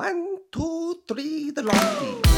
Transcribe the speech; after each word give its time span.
One, 0.00 0.38
two, 0.50 1.02
three, 1.06 1.50
the 1.50 1.62
lawn 1.62 2.29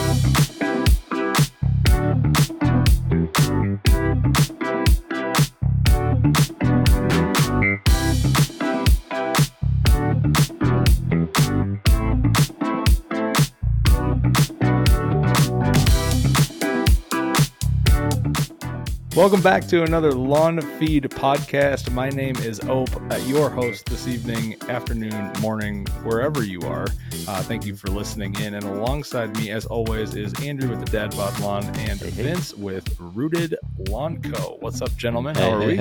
Welcome 19.22 19.40
back 19.40 19.68
to 19.68 19.84
another 19.84 20.10
Lawn 20.10 20.60
Feed 20.80 21.04
podcast. 21.04 21.92
My 21.92 22.08
name 22.08 22.34
is 22.38 22.58
Ope, 22.64 22.90
uh, 23.08 23.14
your 23.18 23.48
host 23.48 23.86
this 23.86 24.08
evening, 24.08 24.56
afternoon, 24.68 25.30
morning, 25.40 25.86
wherever 26.02 26.42
you 26.42 26.60
are. 26.62 26.88
Uh, 27.28 27.40
thank 27.44 27.64
you 27.64 27.76
for 27.76 27.86
listening 27.86 28.34
in. 28.40 28.54
And 28.54 28.64
alongside 28.64 29.36
me, 29.36 29.52
as 29.52 29.64
always, 29.64 30.16
is 30.16 30.34
Andrew 30.42 30.68
with 30.68 30.84
the 30.84 30.90
Dad 30.90 31.12
Bod 31.12 31.38
Lawn 31.38 31.64
and 31.76 32.00
Vince 32.00 32.52
with 32.54 32.96
Rooted 32.98 33.54
Lawn 33.88 34.20
Co. 34.22 34.56
What's 34.58 34.82
up, 34.82 34.92
gentlemen? 34.96 35.36
How 35.36 35.52
are 35.52 35.66
we? 35.66 35.76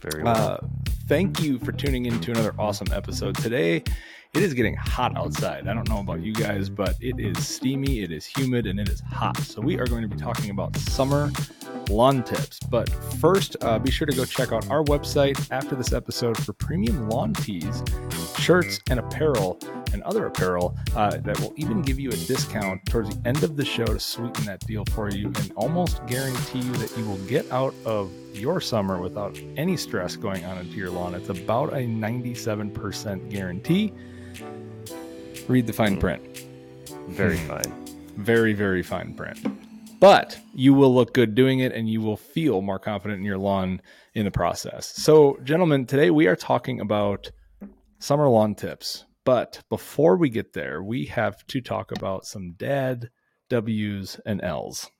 Very 0.00 0.22
well. 0.22 0.36
Uh, 0.36 0.58
thank 1.08 1.42
you 1.42 1.58
for 1.58 1.72
tuning 1.72 2.06
in 2.06 2.20
to 2.20 2.30
another 2.30 2.54
awesome 2.56 2.86
episode. 2.92 3.34
Today, 3.34 3.82
it 4.34 4.42
is 4.42 4.54
getting 4.54 4.74
hot 4.74 5.14
outside. 5.14 5.68
I 5.68 5.74
don't 5.74 5.86
know 5.90 6.00
about 6.00 6.22
you 6.22 6.32
guys, 6.32 6.70
but 6.70 6.96
it 7.02 7.20
is 7.20 7.46
steamy, 7.46 8.00
it 8.00 8.10
is 8.10 8.24
humid, 8.24 8.66
and 8.66 8.80
it 8.80 8.88
is 8.88 9.00
hot. 9.00 9.36
So, 9.36 9.60
we 9.60 9.78
are 9.78 9.86
going 9.86 10.00
to 10.00 10.08
be 10.08 10.16
talking 10.16 10.48
about 10.48 10.74
summer 10.78 11.30
lawn 11.90 12.22
tips. 12.22 12.58
But 12.60 12.88
first, 13.20 13.56
uh, 13.60 13.78
be 13.78 13.90
sure 13.90 14.06
to 14.06 14.16
go 14.16 14.24
check 14.24 14.50
out 14.50 14.70
our 14.70 14.82
website 14.84 15.38
after 15.50 15.74
this 15.74 15.92
episode 15.92 16.42
for 16.42 16.54
premium 16.54 17.10
lawn 17.10 17.34
tees, 17.34 17.82
shirts, 18.38 18.80
and 18.88 18.98
apparel, 18.98 19.58
and 19.92 20.02
other 20.04 20.24
apparel 20.24 20.78
uh, 20.96 21.18
that 21.18 21.38
will 21.38 21.52
even 21.56 21.82
give 21.82 22.00
you 22.00 22.08
a 22.08 22.16
discount 22.16 22.82
towards 22.86 23.14
the 23.14 23.28
end 23.28 23.44
of 23.44 23.58
the 23.58 23.64
show 23.66 23.84
to 23.84 24.00
sweeten 24.00 24.46
that 24.46 24.60
deal 24.60 24.86
for 24.92 25.10
you 25.10 25.26
and 25.26 25.52
almost 25.56 26.06
guarantee 26.06 26.60
you 26.60 26.72
that 26.76 26.96
you 26.96 27.04
will 27.04 27.22
get 27.26 27.50
out 27.52 27.74
of 27.84 28.10
your 28.32 28.62
summer 28.62 28.98
without 28.98 29.38
any 29.58 29.76
stress 29.76 30.16
going 30.16 30.42
on 30.46 30.56
into 30.56 30.76
your 30.76 30.88
lawn. 30.88 31.14
It's 31.14 31.28
about 31.28 31.74
a 31.74 31.84
97% 31.84 33.30
guarantee. 33.30 33.92
Read 35.48 35.66
the 35.66 35.72
fine 35.72 35.94
hmm. 35.94 36.00
print. 36.00 36.44
Very 37.08 37.38
hmm. 37.38 37.48
fine. 37.48 37.86
very 38.16 38.52
very 38.52 38.82
fine 38.82 39.14
print. 39.14 39.38
But 40.00 40.38
you 40.54 40.74
will 40.74 40.94
look 40.94 41.14
good 41.14 41.34
doing 41.34 41.60
it 41.60 41.72
and 41.72 41.88
you 41.88 42.00
will 42.00 42.16
feel 42.16 42.60
more 42.60 42.78
confident 42.78 43.20
in 43.20 43.24
your 43.24 43.38
lawn 43.38 43.80
in 44.14 44.24
the 44.24 44.30
process. 44.30 44.86
So 44.86 45.38
gentlemen 45.44 45.86
today 45.86 46.10
we 46.10 46.26
are 46.26 46.36
talking 46.36 46.80
about 46.80 47.30
summer 47.98 48.28
lawn 48.28 48.54
tips. 48.54 49.04
But 49.24 49.62
before 49.68 50.16
we 50.16 50.28
get 50.28 50.52
there 50.52 50.82
we 50.82 51.06
have 51.06 51.46
to 51.48 51.60
talk 51.60 51.92
about 51.92 52.26
some 52.26 52.52
dad 52.52 53.10
w's 53.48 54.20
and 54.26 54.42
l's. 54.42 54.90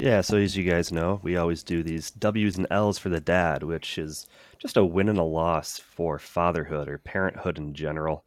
Yeah, 0.00 0.20
so 0.20 0.36
as 0.36 0.56
you 0.56 0.62
guys 0.62 0.92
know, 0.92 1.18
we 1.24 1.36
always 1.36 1.64
do 1.64 1.82
these 1.82 2.12
W's 2.12 2.56
and 2.56 2.68
L's 2.70 2.98
for 2.98 3.08
the 3.08 3.18
dad, 3.18 3.64
which 3.64 3.98
is 3.98 4.28
just 4.60 4.76
a 4.76 4.84
win 4.84 5.08
and 5.08 5.18
a 5.18 5.24
loss 5.24 5.80
for 5.80 6.20
fatherhood 6.20 6.88
or 6.88 6.98
parenthood 6.98 7.58
in 7.58 7.74
general. 7.74 8.24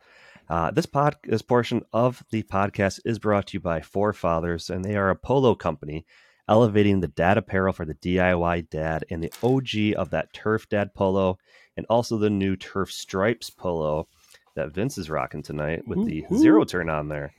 Uh, 0.52 0.70
this 0.70 0.86
pod, 0.86 1.16
this 1.24 1.42
portion 1.42 1.82
of 1.94 2.26
the 2.30 2.44
podcast 2.44 3.00
is 3.06 3.20
brought 3.20 3.48
to 3.48 3.54
you 3.54 3.62
by 3.62 3.80
Forefathers, 3.80 4.70
and 4.70 4.84
they 4.84 4.98
are 4.98 5.10
a 5.10 5.16
polo 5.16 5.56
company 5.56 6.06
elevating 6.50 7.00
the 7.00 7.08
dad 7.08 7.38
apparel 7.38 7.72
for 7.72 7.86
the 7.86 7.94
DIY 7.94 8.70
dad 8.70 9.06
and 9.10 9.24
the 9.24 9.32
OG 9.42 9.98
of 9.98 10.10
that 10.10 10.34
Turf 10.34 10.68
Dad 10.68 10.94
polo, 10.94 11.38
and 11.78 11.86
also 11.90 12.18
the 12.18 12.30
new 12.30 12.58
Turf 12.58 12.92
Stripes 12.92 13.50
polo 13.50 14.10
that 14.56 14.74
Vince 14.74 14.98
is 14.98 15.10
rocking 15.10 15.42
tonight 15.42 15.88
with 15.88 16.06
the 16.06 16.26
Ooh, 16.30 16.36
ooh. 16.36 16.38
zero 16.38 16.66
turn 16.66 16.90
on 16.90 17.08
there. 17.08 17.32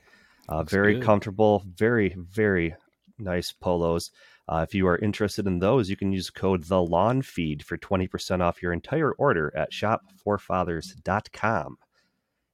Uh, 0.48 0.62
very 0.62 0.94
good. 0.94 1.02
comfortable, 1.02 1.62
very 1.66 2.16
very 2.16 2.74
nice 3.18 3.52
polos. 3.52 4.10
Uh, 4.48 4.64
if 4.66 4.74
you 4.74 4.86
are 4.86 4.96
interested 4.96 5.46
in 5.46 5.58
those, 5.58 5.90
you 5.90 5.96
can 5.96 6.12
use 6.12 6.30
code 6.30 6.64
the 6.64 6.82
lawn 6.82 7.20
feed 7.20 7.62
for 7.62 7.76
20% 7.76 8.40
off 8.40 8.62
your 8.62 8.72
entire 8.72 9.12
order 9.12 9.52
at 9.54 9.70
shopforefathers.com. 9.70 11.76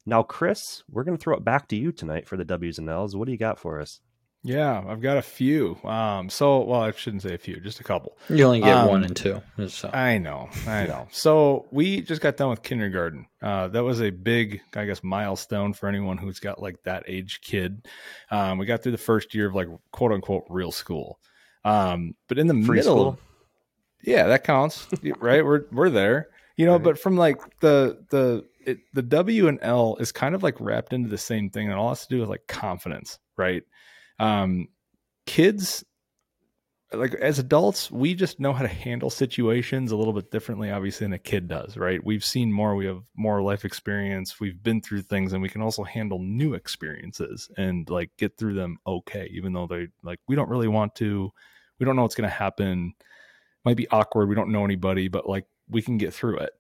Now, 0.09 0.23
Chris, 0.23 0.83
we're 0.91 1.05
going 1.05 1.17
to 1.17 1.23
throw 1.23 1.37
it 1.37 1.45
back 1.45 1.69
to 1.69 1.77
you 1.77 1.93
tonight 1.93 2.27
for 2.27 2.37
the 2.37 2.45
W's 2.45 2.79
and 2.79 2.89
L's. 2.89 3.15
What 3.15 3.27
do 3.27 3.33
you 3.33 3.39
got 3.39 3.59
for 3.59 3.81
us? 3.81 4.01
yeah 4.45 4.85
i've 4.87 5.01
got 5.01 5.17
a 5.17 5.23
few 5.23 5.77
um 5.83 6.31
so 6.31 6.61
well 6.63 6.81
i 6.83 6.93
shouldn't 6.93 7.23
say 7.25 7.35
a 7.35 7.39
few 7.39 7.59
just 7.59 7.81
a 7.81 7.85
couple 7.85 8.17
You 8.29 8.45
only 8.45 8.61
get 8.61 8.73
Um, 8.77 8.87
one 8.89 9.03
and 9.03 9.17
two. 9.17 9.43
So. 9.67 9.91
I 9.93 10.19
know, 10.19 10.49
I 10.65 10.87
know. 10.87 11.09
So 11.11 11.67
we 11.73 12.03
just 12.03 12.23
got 12.23 12.37
done 12.37 12.51
with 12.51 12.63
kindergarten. 12.63 13.27
Uh, 13.43 13.67
that 13.67 13.83
was 13.83 14.01
a 14.01 14.11
big, 14.11 14.61
I 14.77 14.85
guess, 14.85 15.03
milestone 15.03 15.73
for 15.73 15.89
anyone 15.89 16.19
who's 16.19 16.39
got 16.39 16.63
like 16.63 16.77
that 16.85 17.03
age 17.09 17.41
kid. 17.43 17.85
Um, 18.31 18.59
we 18.59 18.67
got 18.67 18.85
through 18.85 18.93
the 18.93 18.99
first 18.99 19.35
year 19.35 19.49
of 19.49 19.57
like 19.57 19.67
quote 19.91 20.13
unquote 20.13 20.45
real 20.49 20.71
school. 20.71 21.19
Um, 21.65 22.15
but 22.29 22.39
in 22.39 22.47
the 22.47 22.55
Free 22.65 22.77
middle, 22.79 22.95
school? 22.97 23.19
yeah, 24.05 24.29
that 24.29 24.45
counts, 24.45 24.87
right? 25.19 25.45
We're 25.45 25.65
we're 25.73 25.91
there, 25.91 26.29
you 26.57 26.65
know. 26.65 26.75
Right. 26.75 26.85
But 26.85 27.01
from 27.01 27.17
like 27.17 27.39
the 27.59 28.05
the 28.11 28.45
it, 28.61 28.79
the 28.93 29.03
W 29.03 29.49
and 29.49 29.59
L 29.63 29.97
is 30.01 30.13
kind 30.13 30.35
of 30.35 30.43
like 30.43 30.61
wrapped 30.61 30.93
into 30.93 31.09
the 31.09 31.19
same 31.19 31.51
thing, 31.51 31.65
and 31.65 31.73
it 31.73 31.79
all 31.79 31.91
has 31.91 32.07
to 32.07 32.15
do 32.15 32.21
with 32.21 32.29
like 32.29 32.47
confidence, 32.47 33.19
right? 33.37 33.63
Um, 34.19 34.69
kids 35.27 35.85
like 36.93 37.15
as 37.17 37.39
adults, 37.39 37.91
we 37.91 38.15
just 38.15 38.41
know 38.41 38.53
how 38.53 38.63
to 38.63 38.69
handle 38.69 39.11
situations 39.11 39.93
a 39.93 39.97
little 39.97 40.15
bit 40.15 40.31
differently, 40.31 40.71
obviously, 40.71 41.05
than 41.05 41.13
a 41.13 41.19
kid 41.19 41.47
does, 41.47 41.77
right? 41.77 42.03
We've 42.03 42.25
seen 42.25 42.51
more, 42.51 42.75
we 42.75 42.87
have 42.87 43.03
more 43.15 43.43
life 43.43 43.65
experience, 43.65 44.41
we've 44.41 44.63
been 44.63 44.81
through 44.81 45.03
things, 45.03 45.33
and 45.33 45.43
we 45.43 45.51
can 45.51 45.61
also 45.61 45.83
handle 45.85 46.19
new 46.19 46.55
experiences 46.55 47.51
and 47.59 47.89
like 47.91 48.11
get 48.17 48.39
through 48.39 48.55
them 48.55 48.79
okay, 48.87 49.29
even 49.33 49.53
though 49.53 49.67
they 49.67 49.89
like 50.03 50.21
we 50.29 50.37
don't 50.37 50.49
really 50.49 50.69
want 50.69 50.95
to, 50.97 51.31
we 51.79 51.85
don't 51.85 51.95
know 51.95 52.03
what's 52.03 52.15
gonna 52.15 52.29
happen. 52.29 52.95
Might 53.65 53.77
be 53.77 53.89
awkward, 53.91 54.29
we 54.29 54.35
don't 54.35 54.53
know 54.53 54.65
anybody, 54.65 55.09
but 55.09 55.29
like 55.29 55.45
we 55.69 55.83
can 55.83 55.99
get 55.99 56.15
through 56.15 56.39
it. 56.39 56.53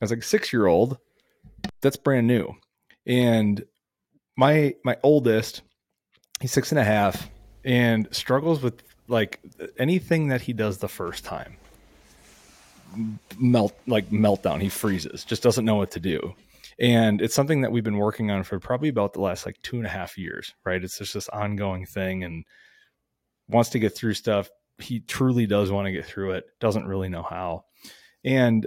As 0.00 0.10
like 0.10 0.20
a 0.20 0.22
six 0.22 0.52
year 0.54 0.66
old, 0.66 0.98
that's 1.80 1.96
brand 1.96 2.26
new. 2.26 2.54
And 3.06 3.64
my 4.36 4.74
my 4.84 4.96
oldest, 5.02 5.62
he's 6.40 6.52
six 6.52 6.72
and 6.72 6.78
a 6.78 6.84
half 6.84 7.30
and 7.64 8.08
struggles 8.12 8.62
with 8.62 8.82
like 9.08 9.40
anything 9.78 10.28
that 10.28 10.40
he 10.40 10.52
does 10.52 10.78
the 10.78 10.88
first 10.88 11.24
time. 11.24 11.56
Melt 13.38 13.76
like 13.86 14.10
meltdown. 14.10 14.60
He 14.60 14.68
freezes 14.68 15.24
just 15.24 15.42
doesn't 15.42 15.64
know 15.64 15.76
what 15.76 15.92
to 15.92 16.00
do. 16.00 16.34
And 16.78 17.22
it's 17.22 17.34
something 17.34 17.62
that 17.62 17.72
we've 17.72 17.84
been 17.84 17.96
working 17.96 18.30
on 18.30 18.42
for 18.42 18.60
probably 18.60 18.90
about 18.90 19.14
the 19.14 19.20
last 19.20 19.46
like 19.46 19.60
two 19.62 19.76
and 19.76 19.86
a 19.86 19.90
half 19.90 20.18
years 20.18 20.54
right? 20.64 20.82
It's 20.82 20.98
just 20.98 21.14
this 21.14 21.28
ongoing 21.28 21.86
thing 21.86 22.24
and 22.24 22.44
wants 23.48 23.70
to 23.70 23.78
get 23.78 23.96
through 23.96 24.14
stuff. 24.14 24.50
He 24.78 25.00
truly 25.00 25.46
does 25.46 25.70
want 25.70 25.86
to 25.86 25.92
get 25.92 26.04
through 26.04 26.32
it 26.32 26.44
doesn't 26.60 26.86
really 26.86 27.08
know 27.08 27.22
how. 27.22 27.64
And 28.24 28.66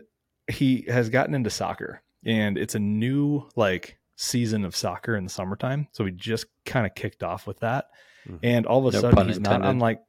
he 0.50 0.86
has 0.88 1.10
gotten 1.10 1.36
into 1.36 1.50
soccer 1.50 2.02
and 2.26 2.58
it's 2.58 2.76
a 2.76 2.80
new 2.80 3.48
like 3.56 3.98
season 4.16 4.66
of 4.66 4.76
soccer 4.76 5.16
in 5.16 5.24
the 5.24 5.30
summertime 5.30 5.88
so 5.94 6.04
we 6.04 6.12
just 6.12 6.46
kind 6.66 6.86
of 6.86 6.94
kicked 6.96 7.24
off 7.24 7.48
with 7.48 7.60
that 7.60 7.86
Mhm. 8.28 8.40
and 8.44 8.66
all 8.66 8.80
of 8.86 8.94
a 8.94 8.98
No 8.98 9.02
sudden 9.02 9.16
pun 9.16 9.28
he's 9.28 9.40
not 9.40 9.56
intended. 9.56 9.68
on 9.70 9.80
like 9.80 10.02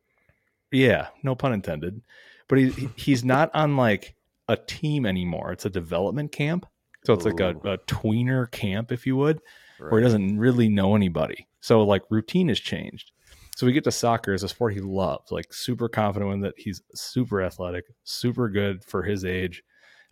yeah 0.73 1.09
no 1.23 1.35
pun 1.37 1.53
intended 1.53 2.01
but 2.49 2.59
he, 2.59 2.71
he- 2.71 2.89
he's 2.97 3.25
not 3.25 3.51
on 3.55 3.77
like 3.77 4.17
a 4.49 4.57
team 4.57 5.07
anymore 5.07 5.53
it's 5.53 5.65
a 5.65 5.71
development 5.71 6.33
camp 6.33 6.67
so 7.05 7.15
it's 7.15 7.25
like 7.25 7.41
a, 7.41 7.51
a 7.65 7.79
tweener 7.87 8.51
camp 8.51 8.91
if 8.93 9.07
you 9.07 9.17
would 9.17 9.41
where 9.79 10.01
he 10.01 10.05
doesn't 10.05 10.39
really 10.39 10.69
know 10.69 10.95
anybody. 10.95 11.49
So 11.63 11.83
like 11.85 12.03
routine 12.11 12.49
has 12.49 12.61
changed. 12.61 13.13
So 13.57 13.65
we 13.65 13.73
get 13.73 13.85
to 13.85 13.91
soccer 13.91 14.35
as 14.35 14.43
a 14.43 14.49
sport 14.49 14.75
he 14.75 14.81
loves, 14.81 15.33
like 15.33 15.51
super 15.55 15.89
confident 15.89 16.31
in 16.35 16.41
that 16.43 16.53
he's 16.59 16.83
super 16.95 17.41
athletic, 17.41 17.87
super 18.05 18.51
good 18.51 18.85
for 18.85 19.03
his 19.05 19.25
age. 19.25 19.63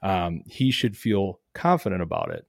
Um, 0.03 0.43
he 0.47 0.71
should 0.71 0.97
feel 0.97 1.41
confident 1.55 2.03
about 2.03 2.31
it, 2.31 2.47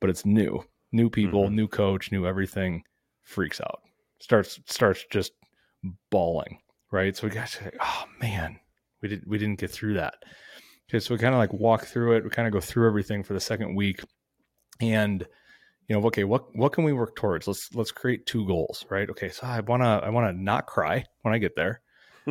but 0.00 0.08
it's 0.10 0.24
new, 0.24 0.64
new 0.92 1.10
people, 1.10 1.44
Mhm. 1.48 1.54
new 1.54 1.68
coach, 1.68 2.10
new 2.12 2.26
everything. 2.26 2.82
Freaks 3.22 3.60
out, 3.60 3.82
starts 4.20 4.58
starts 4.66 5.04
just 5.10 5.32
bawling. 6.10 6.60
Right. 6.90 7.14
So 7.14 7.26
we 7.26 7.34
got 7.34 7.48
to, 7.48 7.70
oh 7.80 8.04
man, 8.20 8.58
we 9.02 9.08
didn't 9.10 9.28
we 9.28 9.36
didn't 9.36 9.58
get 9.60 9.70
through 9.70 9.94
that. 9.94 10.14
Okay, 10.88 10.98
so 11.00 11.14
we 11.14 11.18
kind 11.18 11.34
of 11.34 11.38
like 11.38 11.52
walk 11.52 11.84
through 11.84 12.16
it. 12.16 12.24
We 12.24 12.30
kind 12.30 12.46
of 12.48 12.52
go 12.54 12.60
through 12.60 12.86
everything 12.88 13.22
for 13.22 13.34
the 13.34 13.40
second 13.40 13.74
week, 13.74 14.00
and 14.80 15.26
you 15.86 15.94
know, 15.98 16.06
okay, 16.06 16.24
what 16.24 16.44
what 16.56 16.72
can 16.72 16.84
we 16.84 16.94
work 16.94 17.14
towards? 17.16 17.46
Let's 17.46 17.74
let's 17.74 17.92
create 17.92 18.24
two 18.24 18.46
goals, 18.46 18.86
right? 18.88 19.10
Okay, 19.10 19.28
so 19.28 19.46
I 19.46 19.60
wanna 19.60 20.00
I 20.02 20.08
wanna 20.08 20.32
not 20.32 20.66
cry 20.66 21.04
when 21.22 21.34
I 21.34 21.38
get 21.38 21.54
there. 21.56 21.82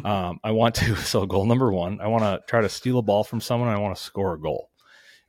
Um, 0.03 0.39
I 0.43 0.51
want 0.51 0.75
to 0.75 0.95
so 0.97 1.25
goal 1.25 1.45
number 1.45 1.71
one, 1.71 1.99
I 2.01 2.07
want 2.07 2.23
to 2.23 2.39
try 2.47 2.61
to 2.61 2.69
steal 2.69 2.99
a 2.99 3.03
ball 3.03 3.23
from 3.23 3.41
someone. 3.41 3.69
I 3.69 3.79
want 3.79 3.95
to 3.95 4.03
score 4.03 4.33
a 4.33 4.39
goal. 4.39 4.69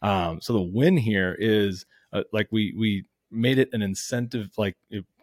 Um, 0.02 0.40
so 0.40 0.52
the 0.52 0.62
win 0.62 0.96
here 0.96 1.36
is 1.38 1.86
uh, 2.12 2.22
like 2.32 2.48
we 2.50 2.74
we 2.76 3.04
made 3.30 3.58
it 3.58 3.70
an 3.72 3.82
incentive, 3.82 4.50
like 4.56 4.76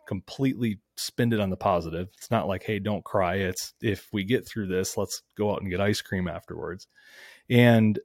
completely 0.08 0.80
spinned 0.98 1.34
it 1.34 1.40
on 1.40 1.50
the 1.50 1.58
positive. 1.58 2.08
It's 2.18 2.32
not 2.32 2.48
like 2.48 2.64
hey, 2.64 2.80
don't 2.80 3.04
cry. 3.04 3.36
It's 3.36 3.74
if 3.82 4.08
we 4.12 4.24
get 4.24 4.48
through 4.48 4.68
this, 4.68 4.98
let's 4.98 5.22
go 5.38 5.52
out 5.52 5.62
and 5.62 5.70
get 5.70 5.82
ice 5.82 6.02
cream 6.02 6.28
afterwards. 6.28 6.88
And 7.50 8.00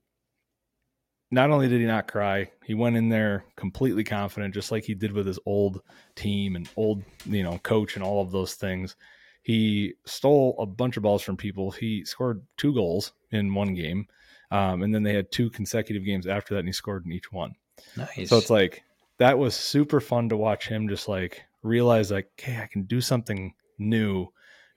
not 1.31 1.50
only 1.50 1.69
did 1.69 1.81
he 1.81 1.87
not 1.87 2.08
cry, 2.08 2.50
he 2.64 2.75
went 2.75 2.96
in 2.96 3.08
there 3.08 3.44
completely 3.56 4.02
confident, 4.02 4.52
just 4.52 4.72
like 4.72 4.84
he 4.84 4.94
did 4.94 5.12
with 5.12 5.26
his 5.26 5.38
old 5.46 5.81
team 6.16 6.56
and 6.56 6.69
old, 6.76 7.04
you 7.25 7.44
know, 7.44 7.58
coach 7.58 7.94
and 7.94 8.04
all 8.04 8.20
of 8.20 8.32
those 8.32 8.54
things. 8.54 8.96
He 9.42 9.94
stole 10.04 10.56
a 10.58 10.66
bunch 10.66 10.96
of 10.96 11.02
balls 11.02 11.22
from 11.22 11.37
people. 11.37 11.70
He 11.70 12.04
scored 12.04 12.42
two 12.56 12.75
goals 12.75 13.12
in 13.31 13.54
one 13.54 13.75
game. 13.75 14.06
Um, 14.50 14.82
and 14.82 14.94
then 14.94 15.02
they 15.02 15.14
had 15.14 15.31
two 15.31 15.50
consecutive 15.50 16.04
games 16.04 16.26
after 16.26 16.54
that, 16.54 16.60
and 16.60 16.69
he 16.69 16.72
scored 16.72 17.06
in 17.06 17.12
each 17.12 17.32
one. 17.32 17.54
Nice. 17.96 18.28
So 18.28 18.37
it's 18.37 18.50
like 18.50 18.82
that 19.19 19.38
was 19.38 19.54
super 19.54 20.00
fun 20.00 20.28
to 20.28 20.37
watch 20.37 20.66
him 20.66 20.88
just 20.88 21.08
like 21.08 21.44
realize 21.62 22.10
like, 22.10 22.28
hey, 22.37 22.58
I 22.60 22.66
can 22.66 22.82
do 22.82 23.00
something 23.00 23.54
new, 23.78 24.26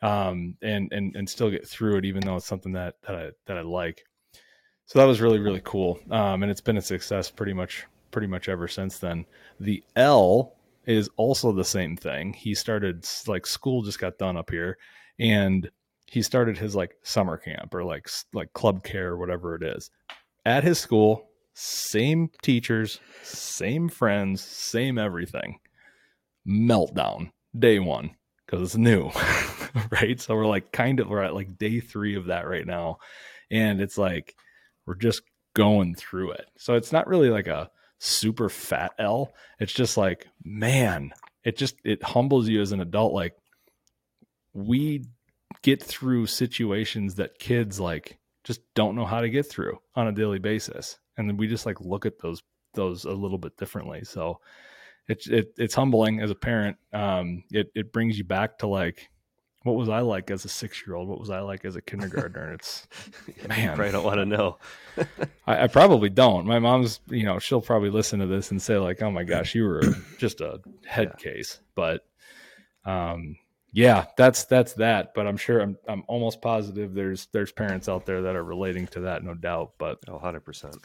um, 0.02 0.56
and 0.62 0.92
and 0.92 1.16
and 1.16 1.28
still 1.30 1.50
get 1.50 1.68
through 1.68 1.98
it, 1.98 2.06
even 2.06 2.22
though 2.22 2.36
it's 2.36 2.46
something 2.46 2.74
that 2.74 2.96
that 3.08 3.16
I 3.16 3.30
that 3.48 3.58
I 3.58 3.62
like. 3.62 4.06
So 4.86 5.00
that 5.00 5.06
was 5.06 5.22
really 5.22 5.40
really 5.40 5.62
cool, 5.64 6.00
um, 6.12 6.44
and 6.44 6.52
it's 6.52 6.62
been 6.62 6.78
a 6.78 6.82
success 6.82 7.32
pretty 7.32 7.54
much 7.54 7.86
pretty 8.12 8.28
much 8.28 8.50
ever 8.50 8.68
since 8.68 9.00
then. 9.00 9.26
The 9.60 9.84
L 9.96 10.54
is 10.86 11.10
also 11.18 11.52
the 11.52 11.66
same 11.66 11.96
thing. 11.96 12.34
He 12.34 12.54
started 12.56 13.08
like 13.28 13.46
school 13.46 13.84
just 13.84 14.00
got 14.00 14.18
done 14.18 14.38
up 14.38 14.50
here, 14.50 14.78
and 15.20 15.70
he 16.08 16.22
started 16.22 16.58
his 16.58 16.76
like 16.76 16.96
summer 17.04 17.38
camp 17.38 17.74
or 17.74 17.84
like 17.84 18.10
like 18.34 18.54
club 18.54 18.84
care 18.84 19.10
or 19.10 19.18
whatever 19.18 19.56
it 19.56 19.64
is. 19.64 19.90
At 20.46 20.64
his 20.64 20.80
school 20.80 21.30
same 21.56 22.30
teachers 22.42 23.00
same 23.24 23.90
friends 23.90 24.42
same 24.42 24.98
everything. 24.98 25.60
Meltdown 26.48 27.32
day 27.58 27.80
one 27.80 28.12
because 28.46 28.62
it's 28.62 28.76
new 28.76 29.10
right? 29.92 30.20
So 30.20 30.36
we're 30.36 30.46
like 30.46 30.72
kind 30.72 31.00
of 31.00 31.08
we're 31.08 31.24
at 31.24 31.36
like 31.36 31.58
day 31.58 31.80
three 31.80 32.16
of 32.16 32.26
that 32.26 32.48
right 32.48 32.66
now 32.66 32.98
and 33.50 33.80
it's 33.80 33.98
like 33.98 34.36
we're 34.86 34.96
just 34.96 35.22
going 35.56 35.96
through 35.96 36.32
it. 36.32 36.48
So 36.58 36.74
it's 36.76 36.92
not 36.92 37.08
really 37.08 37.30
like 37.30 37.48
a 37.48 37.70
super 38.04 38.50
fat 38.50 38.94
l. 39.00 39.34
It's 39.60 39.74
just 39.74 39.98
like 39.98 40.28
man 40.44 41.14
it 41.44 41.58
just 41.58 41.76
it 41.84 42.02
humbles 42.02 42.48
you 42.48 42.62
as 42.62 42.72
an 42.72 42.80
adult. 42.80 43.14
Like 43.14 43.36
we 44.54 45.06
get 45.62 45.82
through 45.82 46.26
situations 46.28 47.16
that 47.16 47.40
kids 47.40 47.80
like 47.80 48.18
just 48.44 48.62
don't 48.76 48.96
know 48.96 49.06
how 49.06 49.22
to 49.22 49.30
get 49.30 49.46
through 49.46 49.80
on 49.96 50.08
a 50.08 50.12
daily 50.12 50.40
basis. 50.40 50.98
And 51.18 51.30
then 51.30 51.38
we 51.38 51.48
just 51.48 51.66
like 51.66 51.80
look 51.82 52.06
at 52.06 52.20
those 52.20 52.42
those 52.74 53.06
a 53.06 53.12
little 53.12 53.38
bit 53.38 53.58
differently. 53.58 54.04
So 54.04 54.40
it's 55.08 55.28
it, 55.28 55.54
it's 55.58 55.76
humbling 55.76 56.22
as 56.22 56.32
a 56.32 56.36
parent. 56.36 56.78
Um 56.94 57.44
it 57.52 57.72
it 57.76 57.92
brings 57.92 58.18
you 58.18 58.24
back 58.24 58.60
to 58.60 58.68
like 58.68 59.10
what 59.64 59.76
was 59.76 59.88
I 59.90 60.00
like 60.00 60.30
as 60.30 60.44
a 60.46 60.50
six 60.50 60.86
year 60.86 60.96
old? 60.96 61.08
What 61.08 61.20
was 61.20 61.30
I 61.30 61.40
like 61.40 61.64
as 61.66 61.76
a 61.76 61.82
kindergartner? 61.82 62.54
It's 62.54 62.88
man, 63.48 63.80
I 63.80 63.92
don't 63.92 64.04
want 64.04 64.18
to 64.18 64.26
know. 64.26 64.58
I, 65.48 65.64
I, 65.64 65.68
probably 65.68 66.10
don't. 66.10 66.46
My 66.46 66.60
mom's, 66.60 67.00
you 67.08 67.24
know, 67.24 67.40
she'll 67.40 67.62
probably 67.62 67.90
listen 67.90 68.20
to 68.20 68.28
this 68.28 68.52
and 68.52 68.62
say 68.62 68.78
like, 68.78 69.02
"Oh 69.02 69.10
my 69.10 69.24
gosh, 69.24 69.56
you 69.56 69.64
were 69.64 69.82
just 70.18 70.42
a 70.42 70.60
head 70.86 71.14
yeah. 71.18 71.32
case." 71.32 71.60
But, 71.76 72.06
um, 72.86 73.38
yeah, 73.72 74.06
that's 74.18 74.44
that's 74.46 74.74
that. 74.74 75.14
But 75.14 75.28
I'm 75.28 75.38
sure 75.38 75.62
I'm 75.62 75.78
I'm 75.88 76.04
almost 76.08 76.42
positive 76.42 76.94
there's 76.94 77.28
there's 77.32 77.54
parents 77.54 77.88
out 77.88 78.06
there 78.06 78.24
that 78.24 78.36
are 78.36 78.44
relating 78.44 78.88
to 78.88 79.02
that, 79.02 79.24
no 79.24 79.34
doubt. 79.34 79.74
But 79.78 80.00
oh, 80.10 80.14
100 80.14 80.42
percent. 80.42 80.76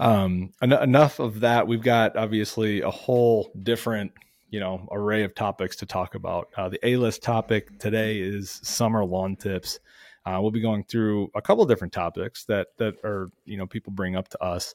Um, 0.00 0.52
en- 0.62 0.72
enough 0.72 1.18
of 1.18 1.40
that. 1.40 1.66
We've 1.66 1.82
got 1.82 2.16
obviously 2.16 2.80
a 2.80 2.90
whole 2.90 3.50
different 3.62 4.12
you 4.50 4.60
know 4.60 4.88
array 4.92 5.22
of 5.24 5.34
topics 5.34 5.76
to 5.76 5.86
talk 5.86 6.14
about. 6.14 6.48
Uh, 6.56 6.68
the 6.68 6.86
A 6.86 6.96
list 6.96 7.22
topic 7.22 7.78
today 7.78 8.18
is 8.18 8.60
summer 8.62 9.04
lawn 9.04 9.36
tips. 9.36 9.80
Uh, 10.26 10.38
we'll 10.40 10.50
be 10.50 10.60
going 10.60 10.84
through 10.84 11.30
a 11.34 11.40
couple 11.40 11.64
different 11.66 11.92
topics 11.92 12.44
that 12.44 12.68
that 12.78 12.94
are 13.04 13.30
you 13.44 13.56
know 13.56 13.66
people 13.66 13.92
bring 13.92 14.16
up 14.16 14.28
to 14.28 14.42
us. 14.42 14.74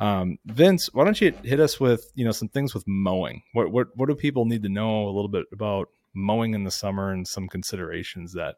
Um, 0.00 0.38
Vince, 0.46 0.90
why 0.92 1.04
don't 1.04 1.20
you 1.20 1.32
hit 1.42 1.60
us 1.60 1.78
with 1.78 2.10
you 2.14 2.24
know 2.24 2.32
some 2.32 2.48
things 2.48 2.74
with 2.74 2.84
mowing? 2.86 3.42
What 3.52 3.70
what 3.70 3.88
what 3.96 4.08
do 4.08 4.14
people 4.14 4.44
need 4.44 4.62
to 4.62 4.68
know 4.68 5.04
a 5.04 5.12
little 5.12 5.28
bit 5.28 5.46
about 5.52 5.88
mowing 6.14 6.54
in 6.54 6.64
the 6.64 6.70
summer 6.70 7.12
and 7.12 7.26
some 7.26 7.48
considerations 7.48 8.32
that 8.34 8.56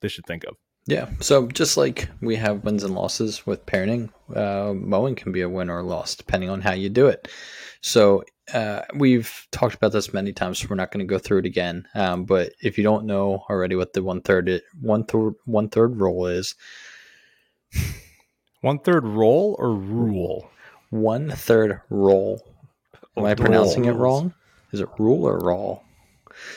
they 0.00 0.08
should 0.08 0.26
think 0.26 0.44
of. 0.44 0.56
Yeah. 0.86 1.08
So 1.20 1.46
just 1.48 1.76
like 1.76 2.08
we 2.20 2.36
have 2.36 2.64
wins 2.64 2.84
and 2.84 2.94
losses 2.94 3.46
with 3.46 3.64
parenting, 3.64 4.10
uh, 4.34 4.74
mowing 4.74 5.14
can 5.14 5.32
be 5.32 5.40
a 5.40 5.48
win 5.48 5.70
or 5.70 5.78
a 5.78 5.82
loss 5.82 6.14
depending 6.14 6.50
on 6.50 6.60
how 6.60 6.72
you 6.72 6.90
do 6.90 7.06
it. 7.06 7.28
So 7.80 8.24
uh, 8.52 8.82
we've 8.94 9.46
talked 9.50 9.74
about 9.74 9.92
this 9.92 10.12
many 10.12 10.32
times, 10.32 10.58
so 10.58 10.66
we're 10.68 10.76
not 10.76 10.90
going 10.90 11.06
to 11.06 11.10
go 11.10 11.18
through 11.18 11.38
it 11.38 11.46
again. 11.46 11.86
Um, 11.94 12.24
but 12.24 12.52
if 12.62 12.76
you 12.76 12.84
don't 12.84 13.06
know 13.06 13.44
already 13.48 13.76
what 13.76 13.94
the 13.94 14.02
one 14.02 14.20
third 14.20 14.60
one 14.80 15.04
third 15.04 15.34
one 15.46 15.68
third 15.68 16.00
rule 16.00 16.26
is, 16.26 16.54
one 18.60 18.78
third 18.78 19.04
roll 19.04 19.56
or 19.58 19.74
rule? 19.74 20.50
One 20.90 21.30
third 21.30 21.80
roll. 21.88 22.42
Am 23.16 23.24
I 23.24 23.34
pronouncing 23.34 23.86
it 23.86 23.92
wrong? 23.92 24.34
Is 24.72 24.80
it 24.80 24.88
rule 24.98 25.24
or 25.26 25.38
roll? 25.38 25.83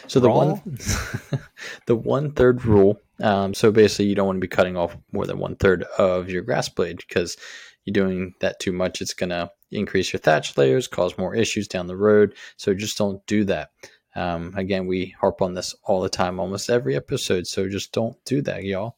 So 0.07 0.19
the 0.19 0.29
one, 0.29 0.61
the 1.85 1.95
one 1.95 2.31
third 2.31 2.65
rule. 2.65 3.01
Um, 3.21 3.53
so 3.53 3.71
basically, 3.71 4.05
you 4.05 4.15
don't 4.15 4.27
want 4.27 4.37
to 4.37 4.41
be 4.41 4.47
cutting 4.47 4.77
off 4.77 4.95
more 5.11 5.25
than 5.25 5.39
one 5.39 5.55
third 5.55 5.83
of 5.97 6.29
your 6.29 6.43
grass 6.43 6.69
blade 6.69 6.97
because 6.97 7.37
you're 7.85 7.93
doing 7.93 8.33
that 8.41 8.59
too 8.59 8.71
much. 8.71 9.01
It's 9.01 9.13
going 9.13 9.29
to 9.29 9.51
increase 9.71 10.13
your 10.13 10.19
thatch 10.19 10.57
layers, 10.57 10.87
cause 10.87 11.17
more 11.17 11.35
issues 11.35 11.67
down 11.67 11.87
the 11.87 11.97
road. 11.97 12.35
So 12.57 12.73
just 12.73 12.97
don't 12.97 13.25
do 13.25 13.43
that. 13.45 13.71
Um, 14.15 14.53
again, 14.55 14.87
we 14.87 15.15
harp 15.19 15.41
on 15.41 15.53
this 15.53 15.75
all 15.83 16.01
the 16.01 16.09
time, 16.09 16.39
almost 16.39 16.69
every 16.69 16.95
episode. 16.95 17.45
So 17.45 17.69
just 17.69 17.91
don't 17.91 18.17
do 18.25 18.41
that, 18.41 18.63
y'all. 18.63 18.97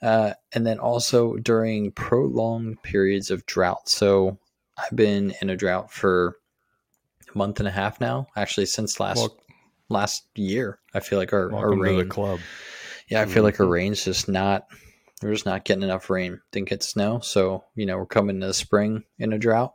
Uh, 0.00 0.32
and 0.52 0.66
then 0.66 0.78
also 0.78 1.36
during 1.36 1.92
prolonged 1.92 2.82
periods 2.82 3.30
of 3.30 3.44
drought. 3.46 3.88
So 3.88 4.38
I've 4.76 4.96
been 4.96 5.34
in 5.42 5.50
a 5.50 5.56
drought 5.56 5.92
for 5.92 6.38
a 7.32 7.38
month 7.38 7.58
and 7.60 7.68
a 7.68 7.72
half 7.72 8.00
now, 8.00 8.26
actually 8.36 8.66
since 8.66 8.98
last 8.98 9.18
well, 9.18 9.36
last 9.88 10.26
year. 10.34 10.78
I 10.94 11.00
feel 11.00 11.18
like 11.18 11.32
our, 11.32 11.48
Welcome 11.48 11.72
our 11.72 11.76
rain 11.78 12.08
club. 12.08 12.40
Yeah, 13.08 13.20
I 13.20 13.24
feel 13.24 13.34
mm-hmm. 13.34 13.44
like 13.44 13.60
our 13.60 13.66
rain's 13.66 14.04
just 14.04 14.28
not 14.28 14.66
we're 15.22 15.32
just 15.32 15.46
not 15.46 15.64
getting 15.64 15.82
enough 15.82 16.10
rain. 16.10 16.40
Didn't 16.52 16.68
get 16.68 16.82
snow, 16.82 17.20
so 17.20 17.64
you 17.74 17.86
know 17.86 17.96
we're 17.96 18.06
coming 18.06 18.40
to 18.40 18.46
the 18.46 18.54
spring 18.54 19.04
in 19.18 19.32
a 19.32 19.38
drought, 19.38 19.74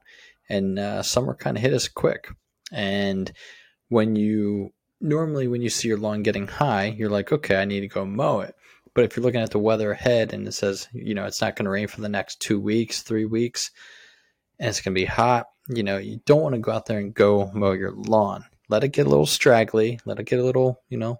and 0.50 0.78
uh, 0.78 1.04
summer 1.04 1.34
kind 1.34 1.58
of 1.58 1.64
hit 1.64 1.74
us 1.74 1.88
quick. 1.88 2.30
And 2.72 3.32
when 3.88 4.16
you 4.16 4.74
normally 5.02 5.48
when 5.48 5.62
you 5.62 5.70
see 5.70 5.88
your 5.88 5.98
lawn 5.98 6.24
getting 6.24 6.48
high, 6.48 6.96
you're 6.98 7.10
like, 7.10 7.32
okay, 7.32 7.56
I 7.56 7.66
need 7.66 7.82
to 7.82 7.88
go 7.88 8.06
mow 8.06 8.42
it. 8.42 8.56
But 8.94 9.06
if 9.06 9.16
you're 9.16 9.24
looking 9.24 9.42
at 9.42 9.52
the 9.52 9.60
weather 9.60 9.92
ahead 9.92 10.34
and 10.34 10.48
it 10.48 10.52
says, 10.52 10.88
you 10.92 11.14
know, 11.14 11.26
it's 11.26 11.42
not 11.42 11.56
going 11.56 11.66
to 11.66 11.72
rain 11.72 11.88
for 11.88 12.02
the 12.02 12.10
next 12.10 12.42
two 12.42 12.60
weeks, 12.60 13.02
three 13.02 13.26
weeks, 13.26 13.72
and 14.60 14.68
it's 14.68 14.82
going 14.82 14.94
to 14.94 15.00
be 15.00 15.06
hot, 15.06 15.46
you 15.68 15.84
know, 15.84 15.98
you 15.98 16.20
don't 16.26 16.42
want 16.42 16.56
to 16.56 16.60
go 16.60 16.72
out 16.72 16.88
there 16.88 17.00
and 17.00 17.14
go 17.14 17.52
mow 17.54 17.72
your 17.72 17.94
lawn 17.94 18.44
let 18.70 18.84
it 18.84 18.90
get 18.90 19.08
a 19.08 19.10
little 19.10 19.26
straggly, 19.26 20.00
let 20.06 20.20
it 20.20 20.26
get 20.26 20.40
a 20.40 20.44
little, 20.44 20.82
you 20.90 20.98
know, 20.98 21.20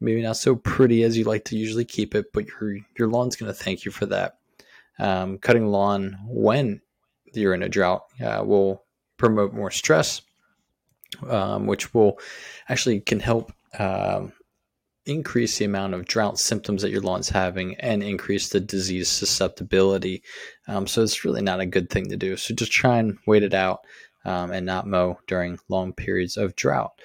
maybe 0.00 0.22
not 0.22 0.36
so 0.36 0.54
pretty 0.54 1.02
as 1.02 1.16
you 1.16 1.24
like 1.24 1.44
to 1.46 1.56
usually 1.56 1.84
keep 1.84 2.14
it, 2.14 2.26
but 2.32 2.46
your 2.46 2.78
your 2.98 3.08
lawn's 3.08 3.36
going 3.36 3.50
to 3.50 3.58
thank 3.58 3.84
you 3.84 3.90
for 3.90 4.06
that. 4.06 4.38
Um, 4.98 5.38
cutting 5.38 5.66
lawn 5.66 6.18
when 6.26 6.80
you're 7.32 7.54
in 7.54 7.62
a 7.62 7.68
drought 7.68 8.04
uh, 8.24 8.44
will 8.44 8.84
promote 9.16 9.52
more 9.52 9.70
stress, 9.70 10.22
um, 11.28 11.66
which 11.66 11.92
will 11.92 12.18
actually 12.68 13.00
can 13.00 13.18
help 13.18 13.52
um, 13.78 14.32
increase 15.06 15.58
the 15.58 15.64
amount 15.64 15.94
of 15.94 16.06
drought 16.06 16.38
symptoms 16.38 16.82
that 16.82 16.90
your 16.90 17.02
lawn's 17.02 17.28
having 17.28 17.74
and 17.76 18.02
increase 18.02 18.48
the 18.48 18.60
disease 18.60 19.08
susceptibility. 19.08 20.22
Um, 20.68 20.86
so 20.86 21.02
it's 21.02 21.24
really 21.24 21.42
not 21.42 21.60
a 21.60 21.66
good 21.66 21.90
thing 21.90 22.08
to 22.10 22.16
do. 22.16 22.36
So 22.36 22.54
just 22.54 22.72
try 22.72 22.98
and 22.98 23.18
wait 23.26 23.42
it 23.42 23.54
out 23.54 23.80
um, 24.24 24.50
and 24.50 24.66
not 24.66 24.86
mow 24.86 25.18
during 25.26 25.58
long 25.68 25.92
periods 25.92 26.36
of 26.36 26.56
drought. 26.56 27.00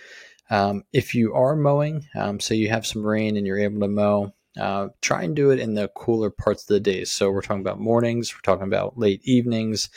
Um, 0.50 0.84
if 0.94 1.14
you 1.14 1.34
are 1.36 1.56
mowing, 1.56 2.08
um, 2.16 2.40
so 2.40 2.54
you 2.54 2.70
have 2.70 2.88
some 2.88 3.06
rain 3.06 3.38
and 3.38 3.46
you're 3.46 3.60
able 3.60 3.82
to 3.82 3.88
mow, 3.88 4.34
uh, 4.60 4.90
try 5.02 5.24
and 5.24 5.36
do 5.36 5.52
it 5.52 5.60
in 5.60 5.76
the 5.76 5.90
cooler 5.90 6.30
parts 6.30 6.64
of 6.64 6.68
the 6.68 6.80
day. 6.80 7.06
So 7.06 7.30
we're 7.30 7.42
talking 7.42 7.62
about 7.62 7.80
mornings, 7.80 8.34
we're 8.34 8.42
talking 8.42 8.68
about 8.68 8.98
late 8.98 9.22
evenings. 9.24 9.90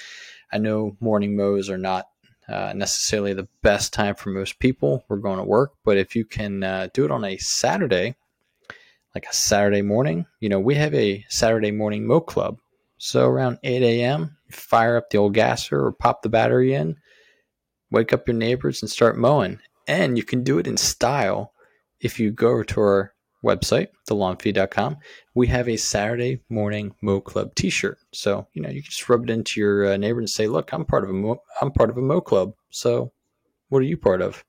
I 0.53 0.59
know 0.59 0.97
morning 1.01 1.37
mows 1.37 1.71
are 1.71 1.79
not 1.79 2.09
uh, 2.49 2.73
necessarily 2.77 3.33
the 3.33 3.49
best 3.63 3.93
time 3.93 4.15
for 4.15 4.31
most 4.31 4.59
people. 4.59 5.05
We're 5.09 5.17
going 5.17 5.39
to 5.39 5.45
work, 5.45 5.73
but 5.85 5.97
if 5.97 6.15
you 6.15 6.25
can 6.25 6.63
uh, 6.63 6.89
do 6.93 7.05
it 7.05 7.11
on 7.11 7.25
a 7.25 7.39
Saturday, 7.39 8.17
like 9.15 9.27
a 9.27 9.35
Saturday 9.35 9.83
morning, 9.83 10.27
you 10.41 10.49
know, 10.49 10.61
we 10.61 10.75
have 10.75 10.95
a 10.95 11.25
Saturday 11.29 11.71
morning 11.71 12.07
mow 12.07 12.21
club. 12.21 12.59
So 12.99 13.27
around 13.27 13.59
8 13.63 13.83
a.m., 13.83 14.37
fire 14.51 14.97
up 14.97 15.11
the 15.11 15.19
old 15.19 15.35
gasser 15.35 15.85
or 15.85 15.93
pop 15.93 16.23
the 16.23 16.29
battery 16.29 16.75
in, 16.75 16.97
wake 17.93 18.13
up 18.13 18.27
your 18.27 18.37
neighbors 18.37 18.83
and 18.83 18.91
start 18.91 19.17
mowing. 19.17 19.61
And 19.87 20.17
you 20.17 20.25
can 20.25 20.43
do 20.43 20.59
it 20.59 20.67
in 20.67 20.77
style 20.77 21.53
if 22.01 22.19
you 22.19 22.33
go 22.33 22.63
to 22.63 22.81
our 22.81 23.15
website, 23.45 23.89
thelawnfeed.com. 24.09 24.97
We 25.35 25.47
have 25.49 25.69
a 25.69 25.77
Saturday 25.77 26.41
morning 26.49 26.95
mow 27.03 27.21
club 27.21 27.55
T-shirt. 27.55 27.99
So 28.13 28.49
you 28.55 28.63
know 28.63 28.69
you 28.71 28.83
can 28.83 28.91
just 28.91 29.09
rub 29.09 29.25
it 29.25 29.31
into 29.31 29.61
your 29.61 29.93
uh, 29.93 29.97
neighbor 29.97 30.19
and 30.19 30.31
say, 30.31 30.47
"Look, 30.47 30.73
I'm 30.73 30.85
part 30.85 31.05
of 31.05 31.11
a 31.11 31.13
mow, 31.13 31.43
I'm 31.61 31.71
part 31.71 31.91
of 31.91 31.99
a 31.99 32.03
mow 32.03 32.21
club. 32.21 32.55
So 32.71 33.13
what 33.69 33.81
are 33.81 33.87
you 33.87 33.97
part 33.97 34.23
of?" 34.23 34.45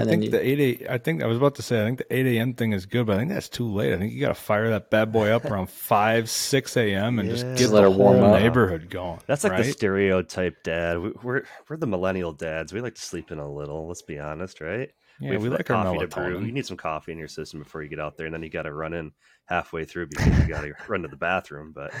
I 0.00 0.04
think 0.04 0.24
you- 0.24 0.30
the 0.30 0.46
eight 0.46 0.82
a. 0.82 0.92
I 0.94 0.98
think 0.98 1.22
I 1.22 1.26
was 1.26 1.36
about 1.36 1.54
to 1.56 1.62
say. 1.62 1.80
I 1.82 1.84
think 1.84 1.98
the 1.98 2.14
eight 2.14 2.26
a.m. 2.26 2.54
thing 2.54 2.72
is 2.72 2.86
good, 2.86 3.06
but 3.06 3.16
I 3.16 3.18
think 3.18 3.30
that's 3.30 3.48
too 3.48 3.66
late. 3.70 3.92
I 3.92 3.98
think 3.98 4.12
you 4.12 4.20
got 4.20 4.28
to 4.28 4.34
fire 4.34 4.70
that 4.70 4.90
bad 4.90 5.12
boy 5.12 5.28
up 5.30 5.44
around 5.44 5.68
five, 5.70 6.30
six 6.30 6.76
a.m. 6.76 7.18
and 7.18 7.28
just 7.30 7.44
get 7.44 7.56
Just 7.58 7.72
let 7.72 7.82
the 7.82 7.90
warm 7.90 8.18
whole 8.18 8.34
up. 8.34 8.40
neighborhood 8.40 8.90
going. 8.90 9.20
That's 9.26 9.44
like 9.44 9.56
the 9.56 9.64
stereotype 9.72 10.62
dad. 10.62 10.98
We- 10.98 11.12
We're 11.22 11.42
we're 11.68 11.76
the 11.76 11.86
millennial 11.86 12.32
dads. 12.32 12.72
We 12.72 12.80
like 12.80 12.94
to 12.94 13.02
sleep 13.02 13.30
in 13.30 13.38
a 13.38 13.50
little. 13.50 13.86
Let's 13.88 14.02
be 14.02 14.18
honest, 14.18 14.60
right? 14.60 14.90
yeah, 15.20 15.30
Wait 15.30 15.40
we 15.40 15.48
like 15.48 15.68
our 15.70 15.82
coffee 15.84 15.98
to 15.98 16.06
brew. 16.06 16.40
You 16.44 16.52
need 16.52 16.64
some 16.66 16.76
coffee 16.76 17.10
in 17.12 17.18
your 17.18 17.26
system 17.28 17.60
before 17.60 17.82
you 17.82 17.88
get 17.88 17.98
out 18.00 18.16
there, 18.16 18.26
and 18.26 18.34
then 18.34 18.42
you 18.42 18.50
got 18.50 18.62
to 18.62 18.72
run 18.72 18.92
in 18.94 19.10
halfway 19.46 19.84
through 19.84 20.06
because 20.06 20.38
you 20.38 20.46
got 20.46 20.60
to 20.62 20.72
run 20.88 21.02
to 21.02 21.08
the 21.08 21.16
bathroom. 21.16 21.72
But 21.74 21.92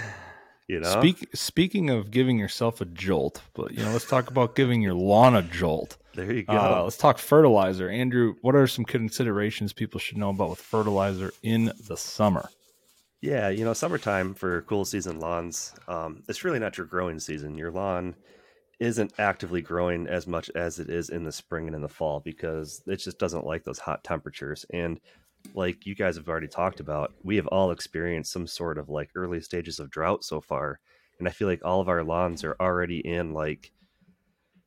you 0.68 0.80
know, 0.80 1.00
Speak, 1.00 1.28
speaking 1.34 1.90
of 1.90 2.10
giving 2.10 2.38
yourself 2.38 2.80
a 2.80 2.84
jolt, 2.84 3.42
but 3.54 3.72
you 3.72 3.82
know, 3.84 3.90
let's 3.90 4.06
talk 4.06 4.30
about 4.30 4.54
giving 4.54 4.82
your 4.82 4.94
lawn 4.94 5.34
a 5.34 5.42
jolt. 5.42 5.96
There 6.18 6.32
you 6.32 6.42
go. 6.42 6.52
Uh, 6.52 6.82
let's 6.82 6.96
talk 6.96 7.18
fertilizer, 7.18 7.88
Andrew. 7.88 8.34
What 8.42 8.56
are 8.56 8.66
some 8.66 8.84
considerations 8.84 9.72
people 9.72 10.00
should 10.00 10.16
know 10.16 10.30
about 10.30 10.50
with 10.50 10.58
fertilizer 10.58 11.32
in 11.42 11.72
the 11.86 11.96
summer? 11.96 12.50
Yeah, 13.20 13.48
you 13.48 13.64
know, 13.64 13.72
summertime 13.72 14.34
for 14.34 14.62
cool 14.62 14.84
season 14.84 15.20
lawns, 15.20 15.74
um, 15.86 16.22
it's 16.28 16.44
really 16.44 16.58
not 16.58 16.76
your 16.76 16.86
growing 16.86 17.20
season. 17.20 17.56
Your 17.56 17.70
lawn 17.70 18.16
isn't 18.80 19.12
actively 19.18 19.60
growing 19.60 20.06
as 20.06 20.26
much 20.26 20.50
as 20.54 20.78
it 20.78 20.88
is 20.88 21.08
in 21.10 21.24
the 21.24 21.32
spring 21.32 21.66
and 21.66 21.74
in 21.74 21.82
the 21.82 21.88
fall 21.88 22.20
because 22.20 22.82
it 22.86 22.96
just 22.96 23.18
doesn't 23.18 23.46
like 23.46 23.64
those 23.64 23.78
hot 23.78 24.02
temperatures. 24.04 24.66
And 24.70 25.00
like 25.54 25.86
you 25.86 25.94
guys 25.94 26.16
have 26.16 26.28
already 26.28 26.48
talked 26.48 26.80
about, 26.80 27.12
we 27.22 27.36
have 27.36 27.46
all 27.48 27.70
experienced 27.70 28.32
some 28.32 28.46
sort 28.46 28.78
of 28.78 28.88
like 28.88 29.10
early 29.14 29.40
stages 29.40 29.78
of 29.80 29.90
drought 29.90 30.24
so 30.24 30.40
far. 30.40 30.80
And 31.18 31.28
I 31.28 31.32
feel 31.32 31.48
like 31.48 31.64
all 31.64 31.80
of 31.80 31.88
our 31.88 32.04
lawns 32.04 32.44
are 32.44 32.56
already 32.60 32.98
in 32.98 33.32
like 33.32 33.72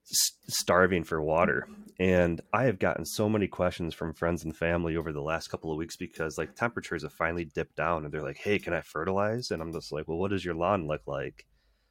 starving 0.03 1.03
for 1.03 1.21
water. 1.21 1.67
And 1.99 2.41
I 2.51 2.63
have 2.63 2.79
gotten 2.79 3.05
so 3.05 3.29
many 3.29 3.47
questions 3.47 3.93
from 3.93 4.13
friends 4.13 4.43
and 4.43 4.55
family 4.55 4.95
over 4.97 5.11
the 5.11 5.21
last 5.21 5.49
couple 5.49 5.71
of 5.71 5.77
weeks 5.77 5.95
because 5.95 6.37
like 6.37 6.55
temperatures 6.55 7.03
have 7.03 7.13
finally 7.13 7.45
dipped 7.45 7.75
down 7.75 8.03
and 8.05 8.13
they're 8.13 8.23
like, 8.23 8.37
"Hey, 8.37 8.57
can 8.57 8.73
I 8.73 8.81
fertilize?" 8.81 9.51
And 9.51 9.61
I'm 9.61 9.71
just 9.71 9.91
like, 9.91 10.07
"Well, 10.07 10.17
what 10.17 10.31
does 10.31 10.43
your 10.43 10.55
lawn 10.55 10.87
look 10.87 11.05
like?" 11.05 11.45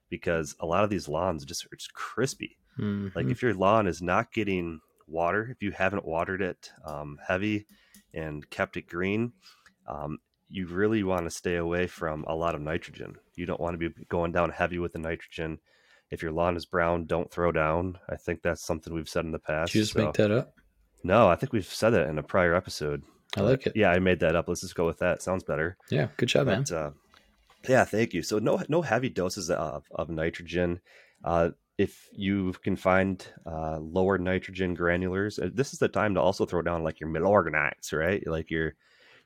Because 0.09 0.57
a 0.59 0.67
lot 0.67 0.83
of 0.83 0.91
these 0.91 1.07
lawns 1.09 1.45
just 1.45 1.67
it's 1.71 1.87
crispy. 1.87 2.59
Mhm. 2.79 3.15
Like 3.15 3.27
if 3.27 3.43
your 3.43 3.55
lawn 3.55 3.87
is 3.87 4.03
not 4.03 4.33
getting 4.33 4.81
water, 5.07 5.49
if 5.51 5.63
you 5.63 5.71
haven't 5.71 6.05
watered 6.05 6.43
it 6.43 6.71
um, 6.85 7.19
heavy 7.27 7.67
and 8.13 8.49
kept 8.51 8.77
it 8.77 8.89
green, 8.89 9.33
um, 9.87 10.19
you 10.49 10.67
really 10.67 11.03
want 11.05 11.27
to 11.27 11.31
stay 11.31 11.57
away 11.57 11.87
from 11.87 12.25
a 12.25 12.35
lot 12.35 12.55
of 12.57 12.61
nitrogen. 12.61 13.17
You 13.37 13.47
don't 13.47 13.61
want 13.61 13.79
to 13.79 13.89
be 13.91 14.05
going 14.09 14.33
down 14.33 14.51
heavy 14.51 14.79
with 14.79 14.93
the 14.93 14.99
nitrogen. 14.99 15.61
If 16.11 16.23
your 16.23 16.33
lawn 16.33 16.57
is 16.57 16.67
brown, 16.67 17.07
don't 17.07 17.31
throw 17.31 17.53
down. 17.53 17.99
I 18.09 18.17
think 18.17 18.43
that's 18.43 18.63
something 18.65 18.93
we've 18.93 19.09
said 19.09 19.25
in 19.25 19.33
the 19.33 19.39
past. 19.39 19.73
Did 19.73 19.79
you 19.79 19.83
just 19.83 19.95
so- 19.95 20.05
make 20.05 20.15
that 20.15 20.31
up? 20.31 20.55
No, 21.03 21.29
I 21.29 21.35
think 21.35 21.53
we've 21.53 21.65
said 21.65 21.91
that 21.91 22.09
in 22.09 22.19
a 22.19 22.23
prior 22.23 22.55
episode. 22.55 23.03
I 23.37 23.41
like 23.43 23.67
it. 23.67 23.75
Yeah, 23.77 23.91
I 23.91 24.01
made 24.01 24.21
that 24.21 24.37
up. 24.37 24.49
Let's 24.49 24.61
just 24.61 24.75
go 24.75 24.87
with 24.87 24.99
that. 24.99 25.23
Sounds 25.23 25.45
better. 25.45 25.77
Yeah, 25.89 26.09
good 26.17 26.29
job, 26.29 26.49
man. 26.49 26.65
Uh, 26.71 26.91
yeah, 27.69 27.85
thank 27.85 28.13
you. 28.13 28.23
So 28.23 28.39
no 28.39 28.63
no 28.69 28.83
heavy 28.83 29.09
doses 29.09 29.51
of, 29.51 29.85
of 29.93 30.11
nitrogen. 30.11 30.81
Uh, 31.25 31.51
if 31.79 32.09
you 32.13 32.53
can 32.63 32.77
find 32.77 33.25
uh, 33.47 33.79
lower 33.79 34.19
nitrogen 34.19 34.77
granulars, 34.77 35.43
uh, 35.43 35.49
this 35.55 35.73
is 35.73 35.79
the 35.79 35.89
time 35.89 36.15
to 36.15 36.21
also 36.21 36.45
throw 36.45 36.61
down 36.61 36.83
like 36.83 37.01
your 37.01 37.09
milorganites, 37.09 37.93
right? 37.93 38.27
Like 38.27 38.51
your 38.51 38.75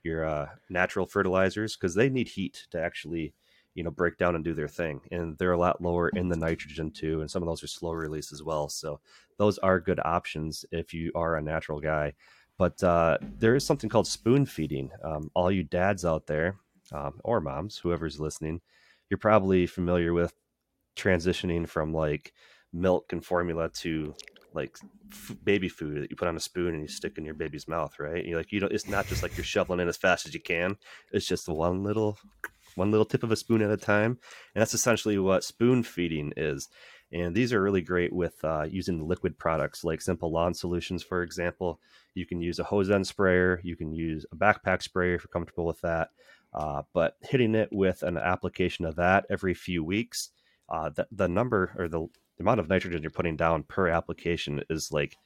your 0.03 0.25
uh, 0.25 0.49
natural 0.69 1.07
fertilizers 1.07 1.77
because 1.77 1.95
they 1.95 2.11
need 2.11 2.29
heat 2.29 2.67
to 2.71 2.81
actually 2.81 3.33
you 3.75 3.83
know 3.83 3.91
break 3.91 4.17
down 4.19 4.35
and 4.35 4.45
do 4.45 4.55
their 4.55 4.69
thing, 4.69 5.01
and 5.11 5.37
they're 5.39 5.53
a 5.53 5.59
lot 5.59 5.83
lower 5.83 6.09
in 6.11 6.29
the 6.29 6.37
nitrogen 6.37 6.91
too, 6.91 7.21
and 7.21 7.31
some 7.31 7.43
of 7.43 7.49
those 7.49 7.63
are 7.63 7.69
slow 7.69 7.93
release 7.93 8.33
as 8.33 8.43
well. 8.43 8.69
So 8.69 9.01
those 9.39 9.59
are 9.59 9.81
good 9.81 10.01
options 10.05 10.65
if 10.71 10.95
you 10.95 11.13
are 11.15 11.37
a 11.37 11.43
natural 11.43 11.81
guy. 11.81 12.15
But 12.57 12.83
uh, 12.85 13.19
there 13.39 13.57
is 13.57 13.67
something 13.67 13.91
called 13.91 14.07
spoon 14.07 14.47
feeding. 14.47 14.91
Um, 15.03 15.31
all 15.35 15.51
you 15.51 15.65
dads 15.65 16.05
out 16.05 16.27
there, 16.27 16.57
um, 16.93 17.21
or 17.25 17.41
moms, 17.41 17.79
whoever's 17.79 18.21
listening, 18.21 18.61
you're 19.11 19.19
probably 19.19 19.67
familiar 19.67 20.13
with 20.13 20.33
transitioning 20.97 21.69
from 21.69 21.93
like 21.93 22.33
milk 22.73 23.13
and 23.13 23.25
formula 23.25 23.69
to 23.71 24.15
like 24.53 24.77
f- 25.11 25.37
baby 25.43 25.69
food 25.69 26.03
that 26.03 26.11
you 26.11 26.17
put 26.17 26.29
on 26.29 26.37
a 26.37 26.41
spoon 26.41 26.75
and 26.75 26.83
you 26.83 26.89
stick 26.89 27.19
in 27.19 27.25
your 27.25 27.35
baby's 27.35 27.69
mouth, 27.69 27.99
right? 27.99 28.25
You 28.25 28.37
like 28.37 28.53
you 28.53 28.61
don't. 28.61 28.73
It's 28.73 28.89
not 28.89 29.07
just 29.07 29.23
like 29.23 29.37
you're 29.37 29.45
shoveling 29.45 29.81
in 29.81 29.89
as 29.89 29.97
fast 29.97 30.27
as 30.27 30.35
you 30.35 30.41
can. 30.41 30.77
It's 31.13 31.27
just 31.27 31.49
one 31.49 31.83
little, 31.83 32.19
one 32.77 32.91
little 32.91 33.05
tip 33.05 33.23
of 33.23 33.33
a 33.33 33.37
spoon 33.37 33.63
at 33.63 33.71
a 33.71 33.77
time, 33.77 34.19
and 34.55 34.61
that's 34.61 34.75
essentially 34.75 35.19
what 35.19 35.45
spoon 35.45 35.83
feeding 35.83 36.33
is. 36.37 36.69
And 37.13 37.35
these 37.35 37.53
are 37.53 37.63
really 37.63 37.83
great 37.83 38.13
with 38.13 38.35
uh, 38.45 38.67
using 38.69 39.07
liquid 39.07 39.39
products 39.39 39.85
like 39.85 40.01
Simple 40.01 40.33
Lawn 40.33 40.55
Solutions, 40.55 41.03
for 41.03 41.23
example. 41.23 41.81
You 42.15 42.27
can 42.27 42.41
use 42.41 42.59
a 42.59 42.65
hose 42.65 42.91
end 42.91 43.07
sprayer. 43.07 43.61
You 43.63 43.77
can 43.77 43.93
use 43.93 44.27
a 44.33 44.37
backpack 44.37 44.83
sprayer 44.83 45.15
if 45.15 45.23
you're 45.23 45.29
comfortable 45.33 45.67
with 45.67 45.81
that. 45.83 46.11
Uh, 46.53 46.83
but 46.93 47.17
hitting 47.23 47.55
it 47.55 47.69
with 47.73 48.03
an 48.03 48.17
application 48.17 48.85
of 48.85 48.97
that 48.97 49.27
every 49.31 49.55
few 49.55 49.85
weeks, 49.85 50.31
uh, 50.69 50.91
the, 50.91 51.07
the 51.13 51.29
number 51.29 51.75
or 51.79 51.89
the, 51.89 52.09
amount 52.41 52.61
of 52.61 52.69
nitrogen 52.69 53.03
you're 53.03 53.11
putting 53.11 53.37
down 53.37 53.63
per 53.63 53.89
application 53.89 54.63
is 54.69 54.91
like 54.91 55.17